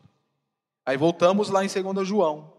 Aí 0.85 0.97
voltamos 0.97 1.49
lá 1.49 1.63
em 1.63 1.67
2 1.67 2.07
João. 2.07 2.53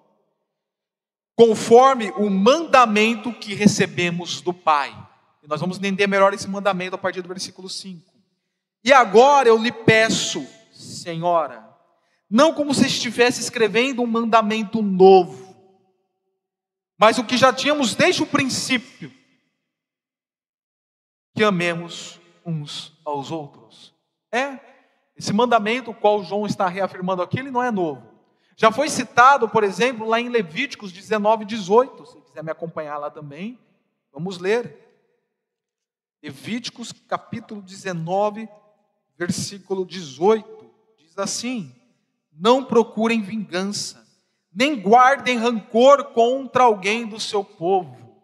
Conforme 1.34 2.10
o 2.12 2.30
mandamento 2.30 3.32
que 3.32 3.54
recebemos 3.54 4.40
do 4.40 4.52
Pai. 4.52 4.96
E 5.42 5.48
nós 5.48 5.60
vamos 5.60 5.76
entender 5.78 6.06
melhor 6.06 6.32
esse 6.32 6.48
mandamento 6.48 6.94
a 6.94 6.98
partir 6.98 7.20
do 7.20 7.28
versículo 7.28 7.68
5. 7.68 8.12
E 8.84 8.92
agora 8.92 9.48
eu 9.48 9.58
lhe 9.58 9.72
peço, 9.72 10.46
Senhora, 10.72 11.68
não 12.28 12.54
como 12.54 12.72
se 12.72 12.86
estivesse 12.86 13.40
escrevendo 13.40 14.02
um 14.02 14.06
mandamento 14.06 14.80
novo, 14.80 15.54
mas 16.98 17.18
o 17.18 17.24
que 17.24 17.36
já 17.36 17.52
tínhamos 17.52 17.94
desde 17.94 18.22
o 18.22 18.26
princípio, 18.26 19.12
que 21.34 21.44
amemos 21.44 22.20
uns 22.44 22.98
aos 23.04 23.30
outros. 23.30 23.94
É, 24.30 24.58
esse 25.16 25.32
mandamento, 25.32 25.90
o 25.90 25.94
qual 25.94 26.22
João 26.24 26.46
está 26.46 26.68
reafirmando 26.68 27.22
aqui, 27.22 27.38
ele 27.38 27.50
não 27.50 27.62
é 27.62 27.70
novo. 27.70 28.12
Já 28.56 28.70
foi 28.70 28.88
citado, 28.88 29.48
por 29.48 29.64
exemplo, 29.64 30.06
lá 30.06 30.20
em 30.20 30.28
Levíticos 30.28 30.92
19, 30.92 31.44
18. 31.44 32.06
Se 32.06 32.20
quiser 32.20 32.44
me 32.44 32.50
acompanhar 32.50 32.98
lá 32.98 33.10
também, 33.10 33.58
vamos 34.12 34.38
ler. 34.38 34.78
Levíticos 36.22 36.92
capítulo 36.92 37.60
19, 37.60 38.48
versículo 39.18 39.84
18, 39.84 40.70
diz 40.98 41.18
assim: 41.18 41.74
Não 42.32 42.64
procurem 42.64 43.20
vingança, 43.20 44.06
nem 44.54 44.80
guardem 44.80 45.38
rancor 45.38 46.12
contra 46.12 46.64
alguém 46.64 47.06
do 47.06 47.18
seu 47.18 47.42
povo, 47.42 48.16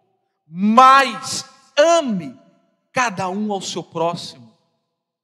mas 0.47 1.45
ame 1.77 2.39
cada 2.99 3.29
um 3.29 3.53
ao 3.53 3.61
seu 3.61 3.81
próximo, 3.81 4.53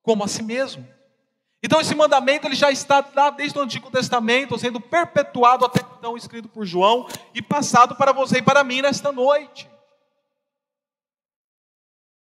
como 0.02 0.24
a 0.24 0.30
si 0.30 0.42
mesmo. 0.42 0.88
Então 1.62 1.82
esse 1.82 1.94
mandamento 1.94 2.48
ele 2.48 2.56
já 2.56 2.72
está 2.72 3.06
lá 3.14 3.30
desde 3.30 3.60
o 3.60 3.62
Antigo 3.62 3.92
Testamento, 3.92 4.58
sendo 4.58 4.80
perpetuado 4.80 5.66
até 5.66 5.82
então, 5.98 6.16
escrito 6.16 6.48
por 6.48 6.66
João 6.66 7.06
e 7.34 7.42
passado 7.42 7.94
para 7.94 8.14
você 8.14 8.38
e 8.38 8.42
para 8.42 8.64
mim 8.64 8.82
nesta 8.82 9.12
noite. 9.12 9.70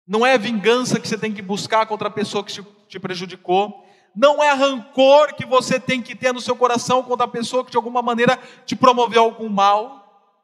Não 0.04 0.26
é 0.26 0.36
vingança 0.36 0.98
que 0.98 1.06
você 1.06 1.16
tem 1.16 1.32
que 1.32 1.40
buscar 1.40 1.86
contra 1.86 2.08
a 2.08 2.10
pessoa 2.10 2.42
que 2.42 2.60
te 2.88 2.98
prejudicou. 2.98 3.86
Não 4.12 4.42
é 4.42 4.52
rancor 4.52 5.36
que 5.36 5.46
você 5.46 5.78
tem 5.78 6.02
que 6.02 6.16
ter 6.16 6.34
no 6.34 6.40
seu 6.40 6.56
coração 6.56 7.00
contra 7.04 7.26
a 7.26 7.30
pessoa 7.30 7.64
que 7.64 7.70
de 7.70 7.76
alguma 7.76 8.02
maneira 8.02 8.40
te 8.66 8.74
promoveu 8.74 9.22
algum 9.22 9.48
mal. 9.48 10.34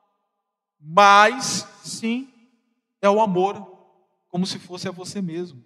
Mas, 0.81 1.67
sim, 1.83 2.33
é 3.03 3.11
o 3.11 3.21
amor, 3.21 3.70
como 4.31 4.47
se 4.47 4.59
fosse 4.59 4.89
a 4.89 4.93
você 4.93 5.21
mesmo. 5.21 5.63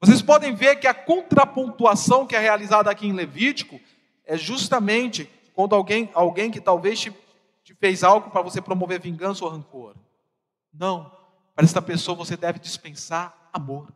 Vocês 0.00 0.22
podem 0.22 0.54
ver 0.54 0.76
que 0.76 0.86
a 0.86 0.94
contrapontuação 0.94 2.26
que 2.26 2.36
é 2.36 2.38
realizada 2.38 2.90
aqui 2.90 3.06
em 3.06 3.12
Levítico 3.12 3.80
é 4.24 4.36
justamente 4.36 5.28
quando 5.54 5.74
alguém, 5.74 6.10
alguém 6.14 6.50
que 6.50 6.60
talvez 6.60 7.00
te, 7.00 7.12
te 7.64 7.74
fez 7.74 8.04
algo 8.04 8.30
para 8.30 8.42
você 8.42 8.60
promover 8.60 9.00
vingança 9.00 9.44
ou 9.44 9.50
rancor. 9.50 9.94
Não 10.72 11.22
para 11.54 11.64
esta 11.64 11.82
pessoa 11.82 12.16
você 12.16 12.36
deve 12.36 12.58
dispensar 12.58 13.50
amor. 13.52 13.92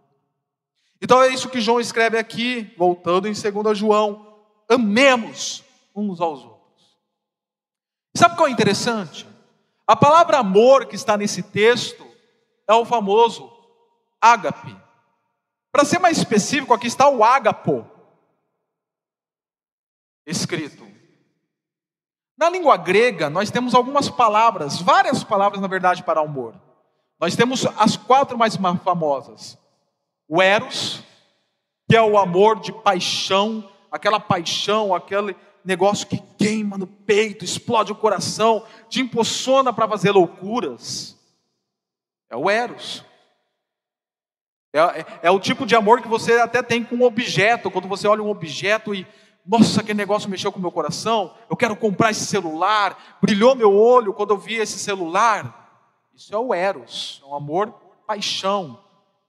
Então 1.00 1.22
é 1.22 1.28
isso 1.28 1.48
que 1.48 1.60
João 1.60 1.80
escreve 1.80 2.18
aqui, 2.18 2.72
voltando 2.76 3.28
em 3.28 3.32
2 3.32 3.76
João: 3.76 4.38
amemos 4.68 5.64
uns 5.94 6.20
aos 6.20 6.42
outros. 6.44 6.96
Sabe 8.14 8.36
qual 8.36 8.48
é 8.48 8.50
interessante? 8.50 9.26
A 9.86 9.94
palavra 9.94 10.38
amor 10.38 10.86
que 10.86 10.96
está 10.96 11.16
nesse 11.16 11.42
texto 11.42 12.06
é 12.66 12.74
o 12.74 12.84
famoso 12.84 13.52
ágape. 14.20 14.76
Para 15.72 15.84
ser 15.84 15.98
mais 15.98 16.18
específico, 16.18 16.72
aqui 16.72 16.86
está 16.86 17.08
o 17.08 17.22
ágapo 17.22 17.86
escrito. 20.26 20.86
Na 22.36 22.50
língua 22.50 22.76
grega, 22.76 23.30
nós 23.30 23.50
temos 23.50 23.74
algumas 23.74 24.10
palavras, 24.10 24.80
várias 24.80 25.24
palavras 25.24 25.60
na 25.60 25.68
verdade 25.68 26.02
para 26.02 26.20
amor. 26.20 26.54
Nós 27.18 27.34
temos 27.34 27.64
as 27.78 27.96
quatro 27.96 28.36
mais 28.36 28.56
famosas: 28.84 29.56
o 30.28 30.42
Eros, 30.42 31.02
que 31.88 31.96
é 31.96 32.02
o 32.02 32.18
amor 32.18 32.60
de 32.60 32.72
paixão, 32.72 33.70
aquela 33.90 34.20
paixão, 34.20 34.94
aquele 34.94 35.34
negócio 35.64 36.06
que 36.06 36.18
queima 36.38 36.76
no 36.76 36.86
peito, 36.86 37.44
explode 37.44 37.90
o 37.90 37.96
coração, 37.96 38.64
te 38.88 39.00
impulsiona 39.00 39.72
para 39.72 39.88
fazer 39.88 40.10
loucuras. 40.10 41.16
É 42.28 42.36
o 42.36 42.50
Eros. 42.50 43.04
É, 44.76 45.00
é, 45.00 45.06
é, 45.22 45.30
o 45.30 45.40
tipo 45.40 45.64
de 45.64 45.74
amor 45.74 46.02
que 46.02 46.08
você 46.08 46.34
até 46.34 46.62
tem 46.62 46.84
com 46.84 46.96
um 46.96 47.04
objeto, 47.04 47.70
quando 47.70 47.88
você 47.88 48.06
olha 48.06 48.22
um 48.22 48.28
objeto 48.28 48.94
e, 48.94 49.06
nossa, 49.46 49.80
aquele 49.80 49.96
negócio 49.96 50.28
mexeu 50.28 50.52
com 50.52 50.58
o 50.58 50.62
meu 50.62 50.70
coração, 50.70 51.32
eu 51.48 51.56
quero 51.56 51.74
comprar 51.74 52.10
esse 52.10 52.26
celular, 52.26 53.16
brilhou 53.22 53.54
meu 53.54 53.74
olho 53.74 54.12
quando 54.12 54.34
eu 54.34 54.36
vi 54.36 54.56
esse 54.56 54.78
celular. 54.78 55.88
Isso 56.14 56.34
é 56.34 56.38
o 56.38 56.52
eros, 56.52 57.22
é 57.24 57.26
um 57.26 57.34
amor 57.34 57.72
paixão, 58.06 58.78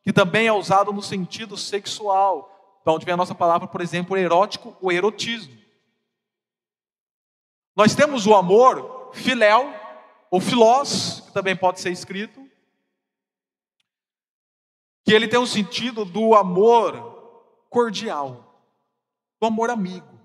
que 0.04 0.12
também 0.12 0.48
é 0.48 0.52
usado 0.52 0.92
no 0.92 1.02
sentido 1.02 1.56
sexual, 1.56 2.82
da 2.86 2.92
onde 2.92 3.06
vem 3.06 3.14
a 3.14 3.18
nossa 3.18 3.36
palavra, 3.36 3.70
por 3.70 3.80
exemplo, 3.80 4.18
erótico, 4.18 4.76
o 4.82 4.92
erotismo. 4.92 5.58
Nós 7.74 7.96
temos 7.96 8.28
o 8.28 8.36
amor 8.36 9.12
filéu, 9.14 9.74
ou 10.30 10.42
filós, 10.42 11.24
que 11.26 11.32
também 11.32 11.56
pode 11.56 11.80
ser 11.80 11.92
escrito, 11.92 12.47
que 15.08 15.14
ele 15.14 15.26
tem 15.26 15.40
o 15.40 15.48
sentido 15.48 16.04
do 16.04 16.36
amor 16.36 17.64
cordial, 17.70 18.62
do 19.40 19.48
amor 19.48 19.70
amigo. 19.70 20.20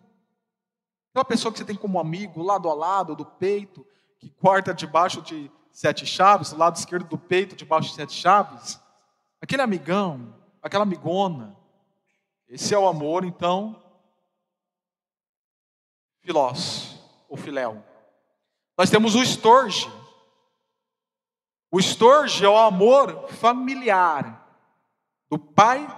Aquela 1.11 1.25
pessoa 1.25 1.53
que 1.53 1.59
você 1.59 1.65
tem 1.65 1.77
como 1.77 2.01
amigo, 2.01 2.43
lado 2.43 2.69
a 2.69 2.75
lado, 2.75 3.15
do 3.15 3.25
peito, 3.25 3.87
que 4.19 4.29
corta 4.29 4.75
debaixo 4.75 5.23
de 5.23 5.49
sete 5.71 6.05
chaves, 6.05 6.51
o 6.51 6.57
lado 6.57 6.75
esquerdo 6.75 7.05
do 7.05 7.17
peito, 7.17 7.55
debaixo 7.55 7.91
de 7.91 7.95
sete 7.95 8.13
chaves, 8.13 8.81
aquele 9.41 9.63
amigão, 9.63 10.35
aquela 10.61 10.83
amigona, 10.83 11.57
esse 12.49 12.75
é 12.75 12.79
o 12.79 12.89
amor, 12.89 13.23
então, 13.23 13.81
filós, 16.23 16.99
ou 17.29 17.37
filéu. 17.37 17.85
Nós 18.77 18.91
temos 18.91 19.15
o 19.15 19.23
estorge. 19.23 19.89
O 21.71 21.79
estorge 21.79 22.45
é 22.45 22.49
o 22.49 22.59
amor 22.59 23.29
familiar, 23.29 24.42
do 25.33 25.39
pai 25.39 25.89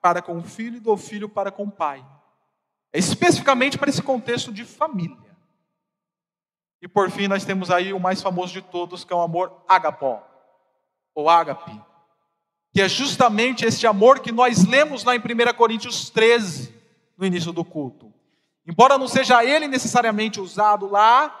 para 0.00 0.20
com 0.20 0.36
o 0.38 0.42
filho 0.42 0.78
e 0.78 0.80
do 0.80 0.96
filho 0.96 1.28
para 1.28 1.52
com 1.52 1.62
o 1.62 1.70
pai. 1.70 2.04
É 2.92 2.98
especificamente 2.98 3.78
para 3.78 3.88
esse 3.88 4.02
contexto 4.02 4.52
de 4.52 4.64
família. 4.64 5.16
E 6.80 6.88
por 6.88 7.08
fim, 7.08 7.28
nós 7.28 7.44
temos 7.44 7.70
aí 7.70 7.92
o 7.92 8.00
mais 8.00 8.20
famoso 8.20 8.52
de 8.52 8.60
todos, 8.60 9.04
que 9.04 9.12
é 9.12 9.16
o 9.16 9.20
amor 9.20 9.62
agapó, 9.68 10.26
ou 11.14 11.30
ágape, 11.30 11.80
que 12.72 12.82
é 12.82 12.88
justamente 12.88 13.64
esse 13.64 13.86
amor 13.86 14.18
que 14.18 14.32
nós 14.32 14.66
lemos 14.66 15.04
lá 15.04 15.14
em 15.14 15.20
1 15.20 15.22
Coríntios 15.56 16.10
13, 16.10 16.74
no 17.16 17.24
início 17.24 17.52
do 17.52 17.64
culto. 17.64 18.12
Embora 18.66 18.98
não 18.98 19.06
seja 19.06 19.44
ele 19.44 19.68
necessariamente 19.68 20.40
usado 20.40 20.90
lá, 20.90 21.32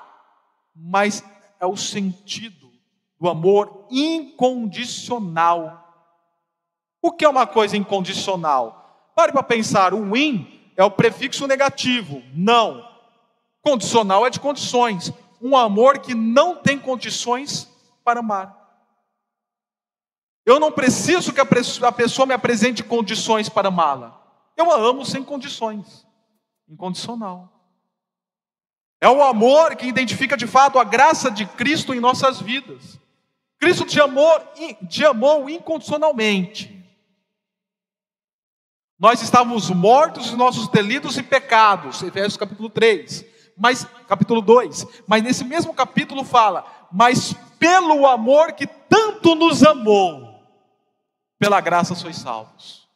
mas 0.72 1.24
é 1.58 1.66
o 1.66 1.76
sentido 1.76 2.70
do 3.18 3.28
amor 3.28 3.88
incondicional. 3.90 5.81
O 7.02 7.10
que 7.10 7.24
é 7.24 7.28
uma 7.28 7.46
coisa 7.46 7.76
incondicional? 7.76 9.10
Pare 9.14 9.32
para 9.32 9.42
pensar, 9.42 9.92
o 9.92 10.16
in 10.16 10.70
é 10.76 10.84
o 10.84 10.90
prefixo 10.90 11.46
negativo, 11.46 12.22
não. 12.32 12.88
Condicional 13.60 14.24
é 14.24 14.30
de 14.30 14.40
condições 14.40 15.12
um 15.42 15.56
amor 15.56 15.98
que 15.98 16.14
não 16.14 16.54
tem 16.54 16.78
condições 16.78 17.68
para 18.04 18.20
amar. 18.20 18.56
Eu 20.46 20.60
não 20.60 20.70
preciso 20.70 21.32
que 21.32 21.40
a 21.40 21.92
pessoa 21.92 22.26
me 22.26 22.34
apresente 22.34 22.82
condições 22.84 23.48
para 23.48 23.68
amá-la. 23.68 24.20
Eu 24.56 24.70
a 24.70 24.76
amo 24.76 25.04
sem 25.04 25.22
condições. 25.24 26.06
Incondicional. 26.68 27.52
É 29.00 29.08
o 29.08 29.22
amor 29.22 29.74
que 29.74 29.86
identifica 29.86 30.36
de 30.36 30.46
fato 30.46 30.78
a 30.78 30.84
graça 30.84 31.28
de 31.28 31.44
Cristo 31.44 31.92
em 31.92 31.98
nossas 31.98 32.40
vidas. 32.40 33.00
Cristo 33.58 33.84
te 33.84 34.00
amou, 34.00 34.30
te 34.88 35.04
amou 35.04 35.50
incondicionalmente. 35.50 36.81
Nós 39.02 39.20
estávamos 39.20 39.68
mortos 39.68 40.28
em 40.28 40.36
nossos 40.36 40.68
delitos 40.68 41.18
e 41.18 41.24
pecados, 41.24 42.00
Efésios 42.04 42.36
capítulo 42.36 42.70
3, 42.70 43.24
mas 43.56 43.84
capítulo 44.06 44.40
2. 44.40 44.86
Mas 45.08 45.24
nesse 45.24 45.42
mesmo 45.42 45.74
capítulo 45.74 46.22
fala: 46.22 46.64
"Mas 46.92 47.32
pelo 47.58 48.06
amor 48.06 48.52
que 48.52 48.64
tanto 48.64 49.34
nos 49.34 49.64
amou, 49.64 50.46
pela 51.36 51.60
graça 51.60 51.96
sois 51.96 52.14
salvos". 52.14 52.88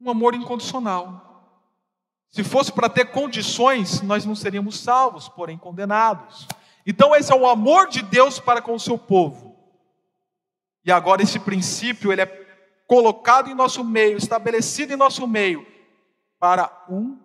Um 0.00 0.08
amor 0.08 0.34
incondicional. 0.34 1.60
Se 2.30 2.42
fosse 2.42 2.72
para 2.72 2.88
ter 2.88 3.10
condições, 3.10 4.00
nós 4.00 4.24
não 4.24 4.34
seríamos 4.34 4.80
salvos, 4.80 5.28
porém 5.28 5.58
condenados. 5.58 6.48
Então 6.86 7.14
esse 7.14 7.30
é 7.30 7.36
o 7.36 7.46
amor 7.46 7.88
de 7.88 8.00
Deus 8.00 8.38
para 8.38 8.62
com 8.62 8.72
o 8.72 8.80
seu 8.80 8.96
povo. 8.96 9.54
E 10.82 10.90
agora 10.90 11.22
esse 11.22 11.38
princípio 11.38 12.10
ele 12.10 12.22
é 12.22 12.41
colocado 12.92 13.48
em 13.48 13.54
nosso 13.54 13.82
meio, 13.82 14.18
estabelecido 14.18 14.92
em 14.92 14.96
nosso 14.96 15.26
meio, 15.26 15.66
para 16.38 16.84
um 16.90 17.18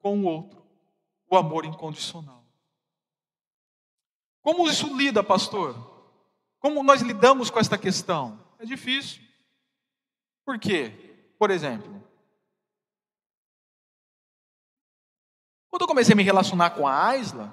com 0.00 0.20
o 0.20 0.24
outro, 0.24 0.64
o 1.28 1.36
amor 1.36 1.64
incondicional. 1.64 2.44
Como 4.40 4.68
isso 4.68 4.96
lida, 4.96 5.20
pastor? 5.20 5.74
Como 6.60 6.84
nós 6.84 7.02
lidamos 7.02 7.50
com 7.50 7.58
esta 7.58 7.76
questão? 7.76 8.38
É 8.60 8.64
difícil. 8.64 9.20
Por 10.44 10.56
quê? 10.56 11.26
Por 11.36 11.50
exemplo, 11.50 12.00
quando 15.68 15.82
eu 15.82 15.88
comecei 15.88 16.12
a 16.12 16.16
me 16.16 16.22
relacionar 16.22 16.70
com 16.70 16.86
a 16.86 17.06
Aisla, 17.08 17.52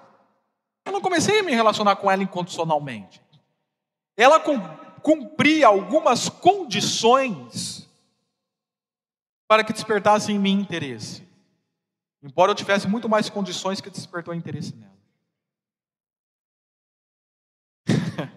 eu 0.85 0.91
não 0.91 1.01
comecei 1.01 1.39
a 1.39 1.43
me 1.43 1.55
relacionar 1.55 1.95
com 1.95 2.11
ela 2.11 2.21
incondicionalmente. 2.21 3.19
Ela 4.15 4.39
cumpria 5.05 5.67
algumas 5.67 6.27
condições 6.27 7.87
para 9.47 9.63
que 9.63 9.71
despertasse 9.71 10.31
em 10.31 10.39
mim 10.39 10.59
interesse. 10.59 11.23
Embora 12.23 12.49
eu 12.49 12.55
tivesse 12.55 12.87
muito 12.87 13.07
mais 13.07 13.29
condições 13.29 13.79
que 13.79 13.91
despertou 13.91 14.33
interesse 14.33 14.75
nela. 14.75 14.97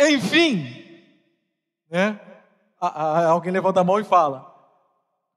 Enfim, 0.00 1.04
né? 1.90 2.18
alguém 2.80 3.52
levanta 3.52 3.80
a 3.80 3.84
mão 3.84 4.00
e 4.00 4.04
fala, 4.04 4.50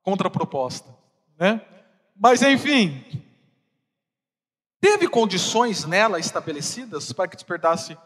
contraproposta, 0.03 0.89
né? 1.37 1.67
Mas 2.15 2.41
enfim, 2.41 3.03
teve 4.79 5.09
condições 5.09 5.83
nela 5.83 6.17
estabelecidas 6.17 7.11
para 7.11 7.27
que 7.27 7.35
despertasse 7.35 7.97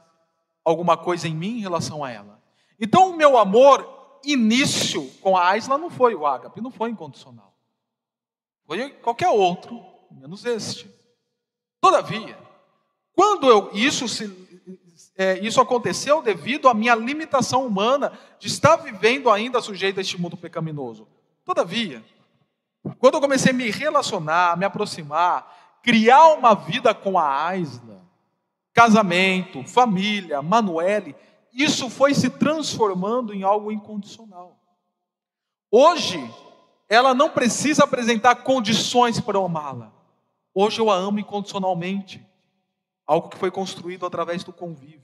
alguma 0.66 0.98
coisa 0.98 1.28
em 1.28 1.36
mim 1.36 1.60
em 1.60 1.62
relação 1.62 2.04
a 2.04 2.10
ela. 2.10 2.39
Então, 2.80 3.12
o 3.12 3.18
meu 3.18 3.38
amor, 3.38 4.20
início 4.24 5.06
com 5.22 5.36
a 5.36 5.50
Aisla, 5.50 5.78
não 5.78 5.90
foi 5.90 6.16
o 6.16 6.26
ágape, 6.26 6.62
não 6.62 6.72
foi 6.72 6.90
incondicional. 6.90 7.54
Foi 8.66 8.90
qualquer 8.90 9.30
outro, 9.30 9.84
menos 10.12 10.46
este. 10.46 10.90
Todavia, 11.82 12.38
quando 13.14 13.50
eu, 13.50 13.70
isso, 13.74 14.08
se, 14.08 14.32
é, 15.18 15.40
isso 15.40 15.60
aconteceu 15.60 16.22
devido 16.22 16.70
à 16.70 16.74
minha 16.74 16.96
limitação 16.96 17.66
humana 17.66 18.18
de 18.40 18.48
estar 18.48 18.78
vivendo 18.78 19.30
ainda 19.30 19.62
sujeito 19.62 19.98
a 19.98 20.02
este 20.02 20.20
mundo 20.20 20.38
pecaminoso. 20.38 21.08
Todavia, 21.44 22.04
quando 22.98 23.16
eu 23.16 23.22
comecei 23.22 23.52
a 23.52 23.56
me 23.56 23.70
relacionar, 23.70 24.58
me 24.58 24.66
aproximar, 24.66 25.80
criar 25.84 26.28
uma 26.34 26.54
vida 26.54 26.94
com 26.94 27.18
a 27.18 27.48
Aisla, 27.48 28.02
casamento, 28.74 29.64
família, 29.64 30.42
Manuele, 30.42 31.16
isso 31.54 31.90
foi 31.90 32.14
se 32.14 32.30
transformando 32.30 33.34
em 33.34 33.44
algo 33.44 33.72
incondicional. 33.72 34.60
Hoje, 35.72 36.20
ela 36.88 37.14
não 37.14 37.30
precisa 37.30 37.84
apresentar 37.84 38.38
condições 38.38 39.20
para 39.20 39.38
eu 39.38 39.46
amá-la. 39.46 39.94
Hoje 40.54 40.80
eu 40.80 40.90
a 40.90 40.96
amo 40.96 41.20
incondicionalmente. 41.20 42.26
Algo 43.06 43.30
que 43.30 43.38
foi 43.38 43.52
construído 43.52 44.06
através 44.06 44.44
do 44.44 44.52
convívio. 44.52 45.02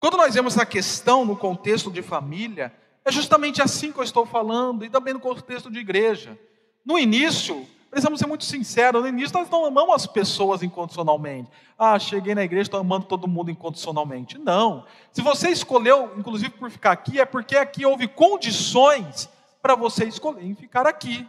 Quando 0.00 0.16
nós 0.16 0.34
vemos 0.34 0.58
a 0.58 0.66
questão 0.66 1.24
no 1.24 1.36
contexto 1.36 1.90
de 1.90 2.02
família, 2.02 2.74
é 3.04 3.12
justamente 3.12 3.62
assim 3.62 3.92
que 3.92 3.98
eu 3.98 4.04
estou 4.04 4.26
falando, 4.26 4.84
e 4.84 4.90
também 4.90 5.14
no 5.14 5.20
contexto 5.20 5.70
de 5.70 5.78
igreja. 5.78 6.38
No 6.84 6.98
início, 6.98 7.66
Precisamos 7.92 8.18
ser 8.18 8.26
muito 8.26 8.46
sinceros. 8.46 9.02
No 9.02 9.06
início, 9.06 9.38
nós 9.38 9.50
não 9.50 9.66
amamos 9.66 9.94
as 9.94 10.06
pessoas 10.06 10.62
incondicionalmente. 10.62 11.50
Ah, 11.78 11.98
cheguei 11.98 12.34
na 12.34 12.42
igreja, 12.42 12.62
estou 12.62 12.80
amando 12.80 13.04
todo 13.04 13.28
mundo 13.28 13.50
incondicionalmente. 13.50 14.38
Não. 14.38 14.86
Se 15.12 15.20
você 15.20 15.50
escolheu, 15.50 16.10
inclusive, 16.16 16.48
por 16.48 16.70
ficar 16.70 16.92
aqui, 16.92 17.20
é 17.20 17.26
porque 17.26 17.54
aqui 17.54 17.84
houve 17.84 18.08
condições 18.08 19.28
para 19.60 19.74
você 19.74 20.06
escolher 20.06 20.42
em 20.42 20.54
ficar 20.54 20.86
aqui. 20.86 21.28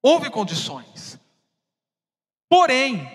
Houve 0.00 0.30
condições. 0.30 1.18
Porém, 2.48 3.10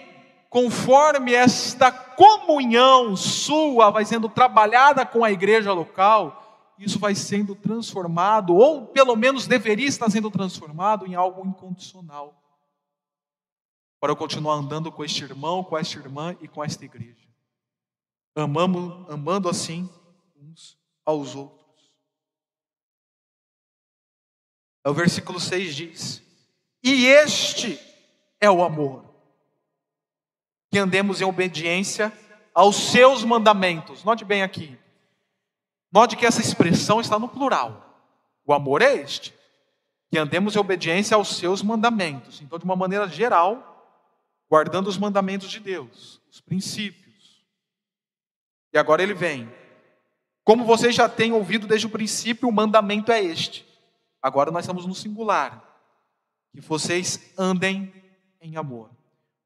conforme 0.49 1.33
esta 1.33 1.93
comunhão 1.93 3.15
sua 3.15 3.89
vai 3.89 4.03
sendo 4.03 4.27
trabalhada 4.27 5.05
com 5.05 5.23
a 5.23 5.31
igreja 5.31 5.71
local, 5.71 6.50
isso 6.83 6.99
vai 6.99 7.13
sendo 7.13 7.55
transformado, 7.55 8.55
ou 8.55 8.87
pelo 8.87 9.15
menos 9.15 9.47
deveria 9.47 9.87
estar 9.87 10.09
sendo 10.09 10.31
transformado 10.31 11.05
em 11.05 11.13
algo 11.15 11.47
incondicional. 11.47 12.37
Para 13.99 14.11
eu 14.11 14.15
continuar 14.15 14.55
andando 14.55 14.91
com 14.91 15.05
este 15.05 15.23
irmão, 15.23 15.63
com 15.63 15.77
esta 15.77 15.99
irmã 15.99 16.35
e 16.41 16.47
com 16.47 16.63
esta 16.63 16.83
igreja. 16.83 17.29
Amamos, 18.35 19.07
amando 19.09 19.47
assim 19.47 19.87
uns 20.35 20.77
aos 21.05 21.35
outros. 21.35 21.61
O 24.83 24.93
versículo 24.93 25.39
6 25.39 25.75
diz: 25.75 26.23
E 26.81 27.05
este 27.05 27.79
é 28.39 28.49
o 28.49 28.63
amor, 28.63 29.05
que 30.71 30.79
andemos 30.79 31.21
em 31.21 31.25
obediência 31.25 32.11
aos 32.55 32.75
seus 32.75 33.23
mandamentos. 33.23 34.03
Note 34.03 34.25
bem 34.25 34.41
aqui. 34.41 34.80
Note 35.91 36.15
que 36.15 36.25
essa 36.25 36.39
expressão 36.39 37.01
está 37.01 37.19
no 37.19 37.27
plural. 37.27 37.99
O 38.45 38.53
amor 38.53 38.81
é 38.81 38.95
este: 38.95 39.33
que 40.09 40.17
andemos 40.17 40.55
em 40.55 40.59
obediência 40.59 41.15
aos 41.15 41.35
seus 41.35 41.61
mandamentos. 41.61 42.41
Então, 42.41 42.57
de 42.57 42.63
uma 42.63 42.75
maneira 42.75 43.07
geral, 43.07 44.01
guardando 44.49 44.87
os 44.87 44.97
mandamentos 44.97 45.49
de 45.49 45.59
Deus, 45.59 46.21
os 46.31 46.39
princípios. 46.39 47.45
E 48.73 48.77
agora 48.77 49.03
ele 49.03 49.13
vem. 49.13 49.51
Como 50.43 50.65
vocês 50.65 50.95
já 50.95 51.07
têm 51.09 51.33
ouvido 51.33 51.67
desde 51.67 51.87
o 51.87 51.89
princípio, 51.89 52.47
o 52.47 52.51
mandamento 52.51 53.11
é 53.11 53.21
este. 53.21 53.67
Agora 54.21 54.49
nós 54.49 54.63
estamos 54.63 54.85
no 54.85 54.95
singular. 54.95 55.61
Que 56.53 56.61
vocês 56.61 57.33
andem 57.37 57.93
em 58.41 58.57
amor. 58.57 58.89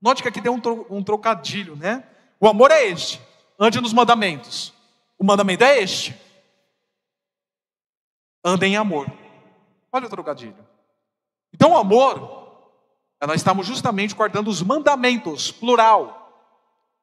Note 0.02 0.22
que 0.22 0.30
aqui 0.30 0.42
tem 0.42 0.52
um 0.52 1.04
trocadilho, 1.04 1.76
né? 1.76 2.04
O 2.40 2.48
amor 2.48 2.72
é 2.72 2.86
este. 2.86 3.20
Ande 3.60 3.82
nos 3.82 3.94
mandamentos. 3.94 4.74
O 5.18 5.24
mandamento 5.24 5.64
é 5.64 5.80
este 5.80 6.25
anda 8.46 8.68
em 8.68 8.78
amor. 8.78 9.12
Olha 9.92 10.06
o 10.06 10.10
trocadilho. 10.10 10.56
Então, 11.52 11.72
o 11.72 11.78
amor, 11.78 12.48
nós 13.26 13.38
estamos 13.38 13.66
justamente 13.66 14.14
guardando 14.14 14.50
os 14.50 14.62
mandamentos, 14.62 15.52
plural, 15.52 16.22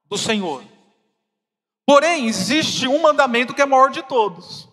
do 0.08 0.16
Senhor. 0.16 0.62
Porém, 1.84 2.26
existe 2.26 2.86
um 2.86 3.02
mandamento 3.02 3.52
que 3.52 3.60
é 3.60 3.66
maior 3.66 3.90
de 3.90 4.02
todos. 4.04 4.68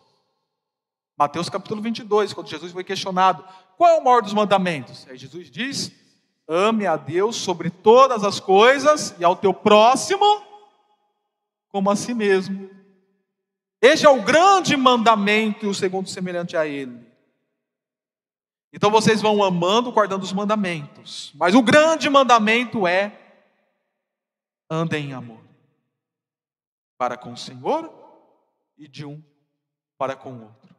Mateus 1.17 1.49
capítulo 1.49 1.82
22, 1.82 2.34
quando 2.34 2.47
Jesus 2.47 2.71
foi 2.71 2.84
questionado, 2.84 3.43
qual 3.75 3.89
é 3.89 3.97
o 3.97 4.03
maior 4.03 4.21
dos 4.21 4.34
mandamentos? 4.34 5.08
Aí 5.10 5.17
Jesus 5.17 5.49
diz: 5.49 5.91
ame 6.47 6.86
a 6.86 6.95
Deus 6.95 7.36
sobre 7.36 7.69
todas 7.69 8.23
as 8.23 8.39
coisas 8.39 9.15
e 9.19 9.25
ao 9.25 9.36
teu 9.36 9.53
próximo 9.53 10.43
como 11.69 11.89
a 11.89 11.95
si 11.95 12.13
mesmo. 12.13 12.69
Este 13.82 14.06
é 14.06 14.10
o 14.10 14.22
grande 14.22 14.76
mandamento 14.76 15.65
e 15.65 15.70
o 15.70 15.74
segundo 15.74 16.10
semelhante 16.10 16.58
a 16.58 16.68
ele. 16.68 17.08
Então 18.74 18.92
vocês 18.92 19.22
vão 19.22 19.44
amando, 19.44 19.92
guardando 19.92 20.24
os 20.24 20.34
mandamentos. 20.34 21.32
Mas 21.36 21.56
o 21.56 21.62
grande 21.62 22.10
mandamento 22.10 22.86
é: 22.86 23.18
andem 24.70 25.10
em 25.10 25.13
amor. 25.13 25.42
Para 26.98 27.18
com 27.18 27.32
o 27.32 27.38
Senhor 27.38 27.92
e 28.78 28.88
de 28.88 29.06
um 29.06 29.24
para 29.98 30.15
com 30.15 30.34
o 30.34 30.44
outro. 30.44 30.76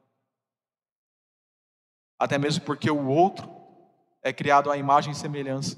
Até 2.18 2.36
mesmo 2.36 2.64
porque 2.64 2.90
o 2.90 3.06
outro 3.06 3.50
é 4.22 4.32
criado 4.32 4.70
à 4.70 4.76
imagem 4.76 5.12
e 5.12 5.16
semelhança 5.16 5.76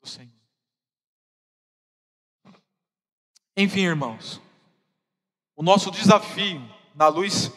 do 0.00 0.08
Senhor. 0.08 0.30
Enfim, 3.56 3.80
irmãos. 3.80 4.40
O 5.54 5.62
nosso 5.62 5.90
desafio, 5.90 6.60
na 6.94 7.08
luz 7.08 7.50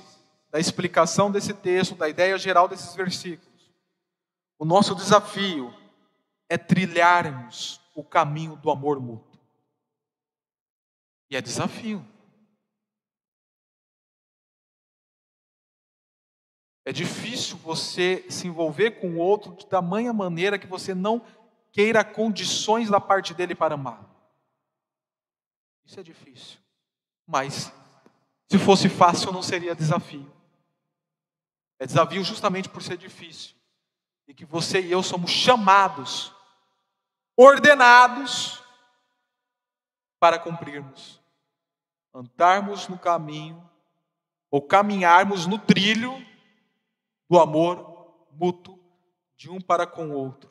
da 0.49 0.59
explicação 0.59 1.31
desse 1.31 1.53
texto, 1.53 1.95
da 1.95 2.09
ideia 2.09 2.37
geral 2.37 2.67
desses 2.67 2.93
versículos, 2.95 3.71
o 4.57 4.65
nosso 4.65 4.95
desafio 4.95 5.73
é 6.49 6.57
trilharmos 6.57 7.81
o 7.93 8.03
caminho 8.03 8.55
do 8.55 8.69
amor 8.69 8.99
mútuo. 8.99 9.39
E 11.29 11.35
é 11.35 11.41
desafio. 11.41 12.05
É 16.85 16.91
difícil 16.93 17.57
você 17.57 18.25
se 18.29 18.47
envolver 18.47 18.91
com 18.91 19.15
o 19.15 19.17
outro 19.17 19.55
de 19.55 19.65
tamanha 19.65 20.13
maneira 20.13 20.59
que 20.59 20.67
você 20.67 20.93
não 20.93 21.25
queira 21.71 22.05
condições 22.05 22.89
da 22.89 23.01
parte 23.01 23.33
dele 23.33 23.55
para 23.55 23.73
amar. 23.73 24.07
Isso 25.83 25.99
é 25.99 26.03
difícil. 26.03 26.59
Mas, 27.25 27.73
se 28.47 28.57
fosse 28.59 28.89
fácil, 28.89 29.31
não 29.31 29.41
seria 29.41 29.75
desafio. 29.75 30.31
É 31.79 31.85
desafio 31.85 32.23
justamente 32.23 32.69
por 32.69 32.81
ser 32.81 32.97
difícil. 32.97 33.55
E 34.27 34.33
que 34.33 34.45
você 34.45 34.81
e 34.81 34.91
eu 34.91 35.03
somos 35.03 35.31
chamados, 35.31 36.33
ordenados, 37.35 38.63
para 40.19 40.39
cumprirmos. 40.39 41.21
Andarmos 42.13 42.87
no 42.87 42.97
caminho, 42.97 43.69
ou 44.49 44.61
caminharmos 44.61 45.45
no 45.45 45.59
trilho 45.59 46.25
do 47.29 47.39
amor 47.39 48.15
mútuo 48.31 48.79
de 49.35 49.49
um 49.49 49.59
para 49.59 49.85
com 49.85 50.09
o 50.09 50.13
outro. 50.13 50.49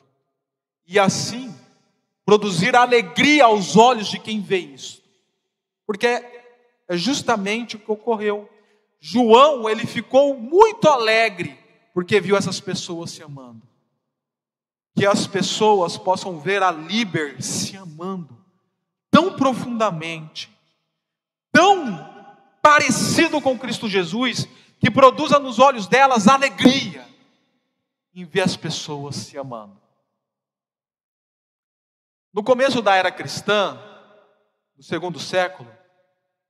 E 0.85 0.99
assim, 0.99 1.53
produzir 2.23 2.75
alegria 2.75 3.45
aos 3.45 3.75
olhos 3.75 4.07
de 4.07 4.19
quem 4.19 4.41
vê 4.41 4.59
isso. 4.59 5.03
Porque 5.85 6.34
é 6.87 6.97
justamente 6.97 7.75
o 7.75 7.79
que 7.79 7.91
ocorreu. 7.91 8.49
João, 8.99 9.69
ele 9.69 9.85
ficou 9.85 10.37
muito 10.37 10.87
alegre 10.87 11.57
porque 11.93 12.19
viu 12.19 12.35
essas 12.35 12.59
pessoas 12.59 13.11
se 13.11 13.23
amando. 13.23 13.61
Que 14.95 15.05
as 15.05 15.27
pessoas 15.27 15.97
possam 15.97 16.39
ver 16.39 16.63
a 16.63 16.71
Liber 16.71 17.41
se 17.41 17.75
amando 17.75 18.45
tão 19.15 19.33
profundamente, 19.33 20.49
tão 21.49 22.05
parecido 22.61 23.39
com 23.39 23.57
Cristo 23.57 23.87
Jesus, 23.87 24.45
que 24.77 24.91
produza 24.91 25.39
nos 25.39 25.57
olhos 25.57 25.87
delas 25.87 26.27
alegria 26.27 27.07
em 28.13 28.25
ver 28.25 28.41
as 28.41 28.57
pessoas 28.57 29.15
se 29.15 29.37
amando. 29.37 29.79
No 32.33 32.43
começo 32.43 32.81
da 32.81 32.93
era 32.93 33.09
cristã, 33.09 33.79
no 34.75 34.83
segundo 34.83 35.17
século, 35.17 35.71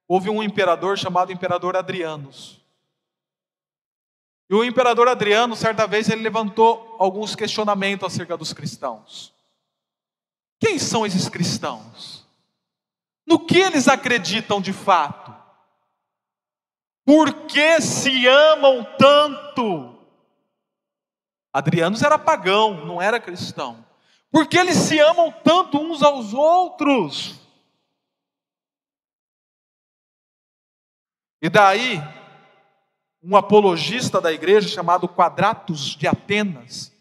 houve 0.08 0.30
um 0.30 0.44
imperador 0.44 0.98
chamado 0.98 1.32
Imperador 1.32 1.76
Adrianos. 1.76 2.62
E 4.50 4.54
o 4.54 4.64
imperador 4.64 5.08
Adriano, 5.08 5.56
certa 5.56 5.88
vez, 5.88 6.08
ele 6.08 6.22
levantou 6.22 6.96
alguns 7.00 7.36
questionamentos 7.36 8.06
acerca 8.06 8.38
dos 8.38 8.54
cristãos. 8.54 9.34
Quem 10.60 10.78
são 10.78 11.06
esses 11.06 11.28
cristãos? 11.28 12.26
No 13.26 13.40
que 13.40 13.58
eles 13.58 13.88
acreditam 13.88 14.62
de 14.62 14.72
fato? 14.72 15.34
Por 17.04 17.34
que 17.48 17.82
se 17.82 18.28
amam 18.28 18.86
tanto? 18.98 19.96
Adrianos 21.52 22.04
era 22.04 22.20
pagão, 22.20 22.86
não 22.86 23.02
era 23.02 23.20
cristão. 23.20 23.84
Por 24.32 24.48
que 24.48 24.58
eles 24.58 24.76
se 24.76 25.00
amam 25.00 25.32
tanto 25.44 25.78
uns 25.78 26.04
aos 26.04 26.34
outros? 26.34 27.40
E 31.46 31.50
daí, 31.50 32.02
um 33.22 33.38
apologista 33.38 34.20
da 34.20 34.34
igreja 34.34 34.68
chamado 34.68 35.08
Quadratus 35.08 35.96
de 35.96 36.08
Atenas, 36.08 36.92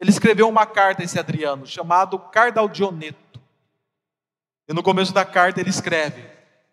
ele 0.00 0.08
escreveu 0.08 0.48
uma 0.48 0.64
carta 0.64 1.02
a 1.02 1.04
esse 1.04 1.18
Adriano, 1.18 1.66
chamado 1.66 2.18
Cardaldioneto. 2.18 3.38
E 4.66 4.72
no 4.72 4.82
começo 4.82 5.12
da 5.12 5.22
carta 5.22 5.60
ele 5.60 5.68
escreve: 5.68 6.26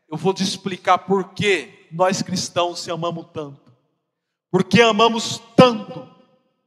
Eu 0.10 0.18
vou 0.18 0.34
te 0.34 0.42
explicar 0.42 1.00
por 1.00 1.34
que 1.34 1.90
nós 1.92 2.22
cristãos 2.22 2.80
se 2.80 2.90
amamos 2.92 3.28
tanto. 3.34 3.74
Porque 4.50 4.82
amamos 4.82 5.44
tanto 5.54 6.10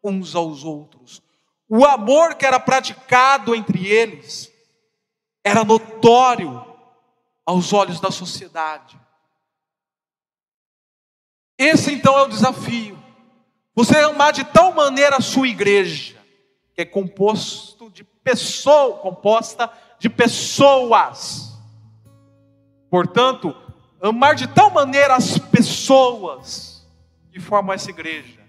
uns 0.04 0.34
aos 0.34 0.62
outros. 0.62 1.22
O 1.66 1.86
amor 1.86 2.34
que 2.34 2.44
era 2.44 2.60
praticado 2.60 3.54
entre 3.54 3.86
eles 3.86 4.52
era 5.42 5.64
notório 5.64 6.62
aos 7.46 7.72
olhos 7.72 7.98
da 7.98 8.10
sociedade. 8.10 9.00
Esse 11.60 11.92
então 11.92 12.16
é 12.16 12.22
o 12.22 12.28
desafio. 12.28 12.98
Você 13.74 13.98
amar 13.98 14.32
de 14.32 14.44
tal 14.44 14.72
maneira 14.72 15.16
a 15.16 15.20
sua 15.20 15.46
igreja, 15.46 16.16
que 16.74 16.80
é 16.80 16.86
composto 16.86 17.90
de 17.90 18.02
pessoa, 18.02 18.96
composta 18.96 19.70
de 19.98 20.08
pessoas. 20.08 21.52
Portanto, 22.90 23.54
amar 24.00 24.36
de 24.36 24.48
tal 24.48 24.70
maneira 24.70 25.14
as 25.14 25.36
pessoas 25.36 26.82
que 27.30 27.38
formam 27.38 27.74
essa 27.74 27.90
igreja. 27.90 28.40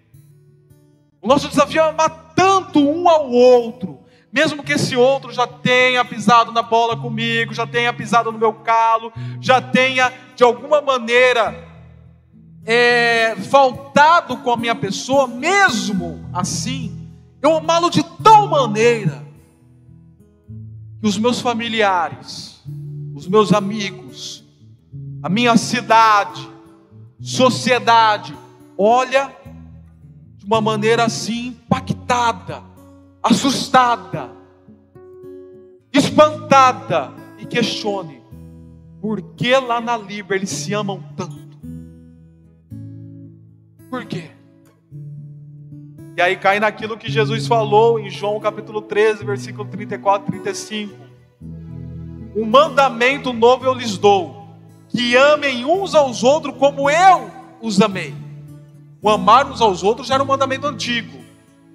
O 1.22 1.28
nosso 1.28 1.50
desafio 1.50 1.82
é 1.82 1.90
amar 1.90 2.32
tanto 2.34 2.80
um 2.80 3.10
ao 3.10 3.30
outro, 3.30 4.00
mesmo 4.32 4.64
que 4.64 4.72
esse 4.72 4.96
outro 4.96 5.34
já 5.34 5.46
tenha 5.46 6.06
pisado 6.06 6.54
na 6.54 6.62
bola 6.62 6.96
comigo, 6.96 7.54
já 7.54 7.68
tenha 7.68 7.92
pisado 7.92 8.32
no 8.32 8.40
meu 8.40 8.54
calo, 8.54 9.12
já 9.42 9.62
tenha 9.62 10.14
de 10.34 10.46
alguma 10.46 10.80
maneira 10.80 11.71
é, 12.66 13.36
faltado 13.36 14.38
com 14.38 14.52
a 14.52 14.58
minha 14.58 14.76
pessoa, 14.76 15.28
mesmo 15.28 16.24
assim, 16.34 17.10
eu 17.42 17.56
amá-lo 17.56 17.90
de 17.90 18.04
tal 18.24 18.48
maneira 18.48 19.26
que 21.00 21.08
os 21.08 21.18
meus 21.18 21.42
familiares, 21.42 22.62
os 23.16 23.28
meus 23.28 23.52
amigos, 23.52 24.44
a 25.24 25.30
minha 25.30 25.58
cidade, 25.58 26.48
sociedade, 27.20 28.38
olha 28.78 29.36
de 30.38 30.46
uma 30.46 30.62
maneira 30.62 31.06
assim 31.06 31.48
impactada, 31.48 32.64
assustada, 33.24 34.30
espantada 35.92 37.12
e 37.40 37.46
questione 37.46 38.22
por 39.02 39.20
que 39.36 39.58
lá 39.58 39.82
na 39.82 39.98
Libra 39.98 40.36
eles 40.36 40.50
se 40.52 40.74
amam 40.74 41.04
tanto. 41.18 41.41
Por 43.92 44.06
quê? 44.06 44.32
E 46.16 46.22
aí 46.22 46.38
cai 46.38 46.62
naquilo 46.62 46.98
que 46.98 47.12
Jesus 47.12 47.46
falou 47.46 48.00
em 48.00 48.10
João 48.10 48.40
capítulo 48.40 48.82
13, 48.82 49.26
versículo 49.26 49.68
34 49.68 50.30
e 50.30 50.40
35. 50.40 50.96
Um 52.34 52.46
mandamento 52.46 53.34
novo 53.34 53.66
eu 53.66 53.74
lhes 53.74 53.98
dou: 53.98 54.48
que 54.88 55.18
amem 55.18 55.66
uns 55.66 55.94
aos 55.94 56.24
outros 56.24 56.56
como 56.58 56.90
eu 56.90 57.30
os 57.62 57.82
amei. 57.82 58.16
O 59.02 59.10
amar 59.10 59.52
uns 59.52 59.60
aos 59.60 59.84
outros 59.84 60.08
já 60.08 60.14
era 60.14 60.24
um 60.24 60.28
mandamento 60.28 60.66
antigo, 60.68 61.20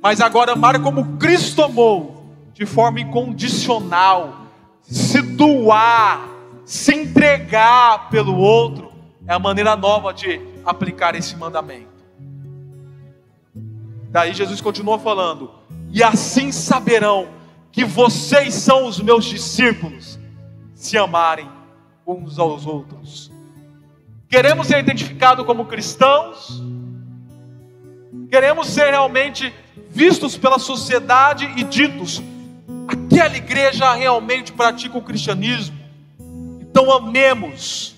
mas 0.03 0.19
agora 0.19 0.53
amar 0.53 0.81
como 0.81 1.19
Cristo 1.19 1.63
amou, 1.63 2.25
de 2.55 2.65
forma 2.65 3.01
incondicional, 3.01 4.47
se 4.81 5.21
doar, 5.21 6.31
se 6.65 6.95
entregar 6.95 8.09
pelo 8.09 8.39
outro, 8.39 8.91
é 9.27 9.35
a 9.35 9.39
maneira 9.39 9.77
nova 9.77 10.15
de 10.15 10.41
aplicar 10.65 11.15
esse 11.15 11.37
mandamento. 11.37 11.96
Daí 14.17 14.33
Jesus 14.33 14.63
continua 14.63 14.99
falando: 14.99 15.51
E 15.93 16.03
assim 16.03 16.51
saberão 16.51 17.29
que 17.71 17.85
vocês 17.85 18.55
são 18.55 18.87
os 18.87 18.99
meus 18.99 19.27
discípulos, 19.27 20.19
se 20.75 20.97
amarem 20.97 21.47
uns 22.07 22.39
aos 22.39 22.67
outros. 22.67 23.31
Queremos 24.27 24.69
ser 24.69 24.79
identificados 24.79 25.45
como 25.45 25.67
cristãos? 25.67 26.63
Queremos 28.31 28.69
ser 28.69 28.89
realmente 28.89 29.53
vistos 29.91 30.35
pela 30.39 30.59
sociedade 30.59 31.53
e 31.55 31.63
ditos: 31.65 32.23
aquela 32.89 33.37
igreja 33.37 33.93
realmente 33.93 34.51
pratica 34.51 34.97
o 34.97 35.03
cristianismo. 35.03 35.77
Então 36.63 36.91
amemos 36.91 37.95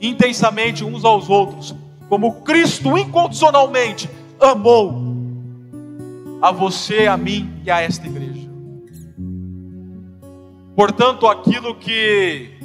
intensamente 0.00 0.84
uns 0.84 1.04
aos 1.04 1.28
outros, 1.28 1.74
como 2.08 2.42
Cristo 2.42 2.96
incondicionalmente 2.96 4.08
amou 4.38 5.11
a 6.42 6.50
você, 6.50 7.06
a 7.06 7.16
mim 7.16 7.62
e 7.64 7.70
a 7.70 7.80
esta 7.80 8.04
igreja. 8.04 8.50
Portanto, 10.74 11.28
aquilo 11.28 11.76
que 11.76 12.58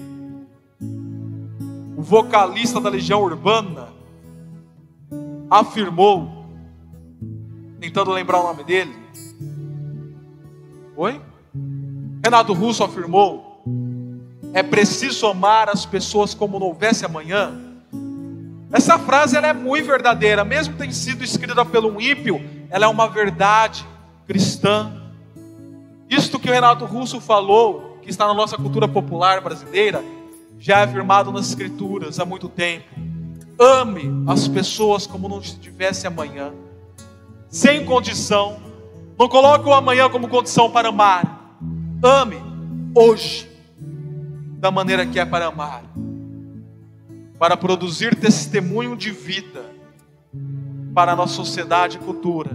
o 1.95 2.01
vocalista 2.01 2.81
da 2.81 2.89
Legião 2.89 3.21
Urbana 3.21 3.89
afirmou, 5.47 6.47
tentando 7.79 8.11
lembrar 8.11 8.39
o 8.39 8.47
nome 8.47 8.63
dele. 8.63 8.95
Oi? 10.95 11.21
Renato 12.23 12.53
Russo 12.53 12.83
afirmou: 12.83 13.63
é 14.53 14.63
preciso 14.63 15.27
amar 15.27 15.69
as 15.69 15.85
pessoas 15.85 16.33
como 16.33 16.57
não 16.57 16.67
houvesse 16.67 17.05
amanhã. 17.05 17.55
Essa 18.71 18.97
frase 18.97 19.37
ela 19.37 19.47
é 19.47 19.53
muito 19.53 19.85
verdadeira, 19.85 20.43
mesmo 20.43 20.75
tendo 20.75 20.93
sido 20.93 21.23
escrita 21.23 21.63
pelo 21.63 21.89
um 21.89 22.01
ímpio, 22.01 22.56
ela 22.69 22.85
é 22.85 22.87
uma 22.87 23.07
verdade 23.07 23.85
cristã. 24.25 24.91
Isto 26.09 26.39
que 26.39 26.49
o 26.49 26.53
Renato 26.53 26.85
Russo 26.85 27.19
falou, 27.19 27.99
que 28.01 28.09
está 28.09 28.27
na 28.27 28.33
nossa 28.33 28.57
cultura 28.57 28.87
popular 28.87 29.41
brasileira, 29.41 30.03
já 30.59 30.79
é 30.79 30.83
afirmado 30.83 31.31
nas 31.31 31.49
Escrituras 31.49 32.19
há 32.19 32.25
muito 32.25 32.49
tempo. 32.49 32.85
Ame 33.59 34.23
as 34.27 34.47
pessoas 34.47 35.07
como 35.07 35.27
não 35.27 35.41
tivesse 35.41 36.05
amanhã, 36.05 36.53
sem 37.49 37.85
condição. 37.85 38.59
Não 39.17 39.27
coloque 39.27 39.67
o 39.67 39.73
amanhã 39.73 40.09
como 40.09 40.27
condição 40.27 40.69
para 40.69 40.89
amar. 40.89 41.57
Ame 42.03 42.37
hoje, 42.93 43.49
da 44.59 44.69
maneira 44.69 45.05
que 45.05 45.19
é 45.19 45.25
para 45.25 45.47
amar, 45.47 45.83
para 47.39 47.57
produzir 47.57 48.15
testemunho 48.15 48.95
de 48.95 49.11
vida 49.11 49.76
para 50.97 51.11
a 51.11 51.15
nossa 51.15 51.35
sociedade 51.35 51.97
e 51.97 51.99
cultura, 51.99 52.49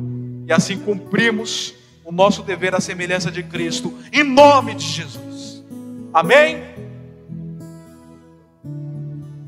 e 0.48 0.52
assim 0.52 0.76
cumprirmos 0.76 1.74
o 2.04 2.10
nosso 2.10 2.42
dever 2.42 2.74
à 2.74 2.80
semelhança 2.80 3.30
de 3.30 3.40
Cristo, 3.40 3.96
em 4.12 4.24
nome 4.24 4.74
de 4.74 4.84
Jesus. 4.84 5.62
Amém? 6.12 6.60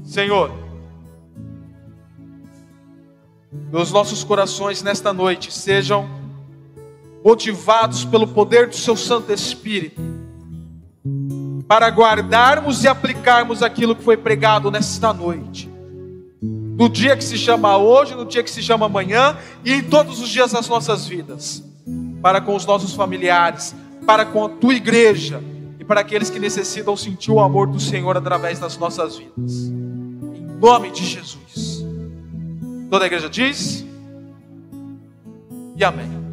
Senhor, 0.04 0.48
que 3.68 3.76
os 3.76 3.90
nossos 3.90 4.22
corações 4.22 4.80
nesta 4.80 5.12
noite 5.12 5.52
sejam 5.52 6.09
motivados 7.24 8.04
pelo 8.04 8.28
poder 8.28 8.68
do 8.68 8.76
Seu 8.76 8.96
Santo 8.96 9.33
Espírito, 9.33 10.00
para 11.66 11.88
guardarmos 11.88 12.85
e 12.85 12.87
aplicarmos 12.87 13.61
aquilo 13.61 13.96
que 13.96 14.04
foi 14.04 14.16
pregado 14.16 14.70
nesta 14.70 15.12
noite, 15.12 15.68
no 16.76 16.88
dia 16.88 17.16
que 17.16 17.24
se 17.24 17.38
chama 17.38 17.76
hoje, 17.76 18.14
no 18.14 18.24
dia 18.24 18.42
que 18.42 18.50
se 18.50 18.62
chama 18.62 18.87
amanhã 18.87 19.37
e 19.64 19.72
em 19.72 19.82
todos 19.82 20.20
os 20.20 20.28
dias 20.28 20.52
das 20.52 20.68
nossas 20.68 21.06
vidas 21.06 21.62
para 22.20 22.40
com 22.40 22.56
os 22.56 22.64
nossos 22.64 22.94
familiares, 22.94 23.74
para 24.06 24.24
com 24.24 24.44
a 24.44 24.48
tua 24.48 24.74
igreja 24.74 25.42
e 25.78 25.84
para 25.84 26.00
aqueles 26.00 26.30
que 26.30 26.38
necessitam 26.38 26.96
sentir 26.96 27.30
o 27.30 27.38
amor 27.38 27.66
do 27.66 27.78
Senhor 27.78 28.16
através 28.16 28.58
das 28.58 28.78
nossas 28.78 29.18
vidas. 29.18 29.52
Em 29.66 30.58
nome 30.58 30.90
de 30.90 31.04
Jesus. 31.04 31.84
Toda 32.90 33.04
a 33.04 33.06
igreja 33.06 33.28
diz: 33.28 33.84
e 35.76 35.84
amém. 35.84 36.23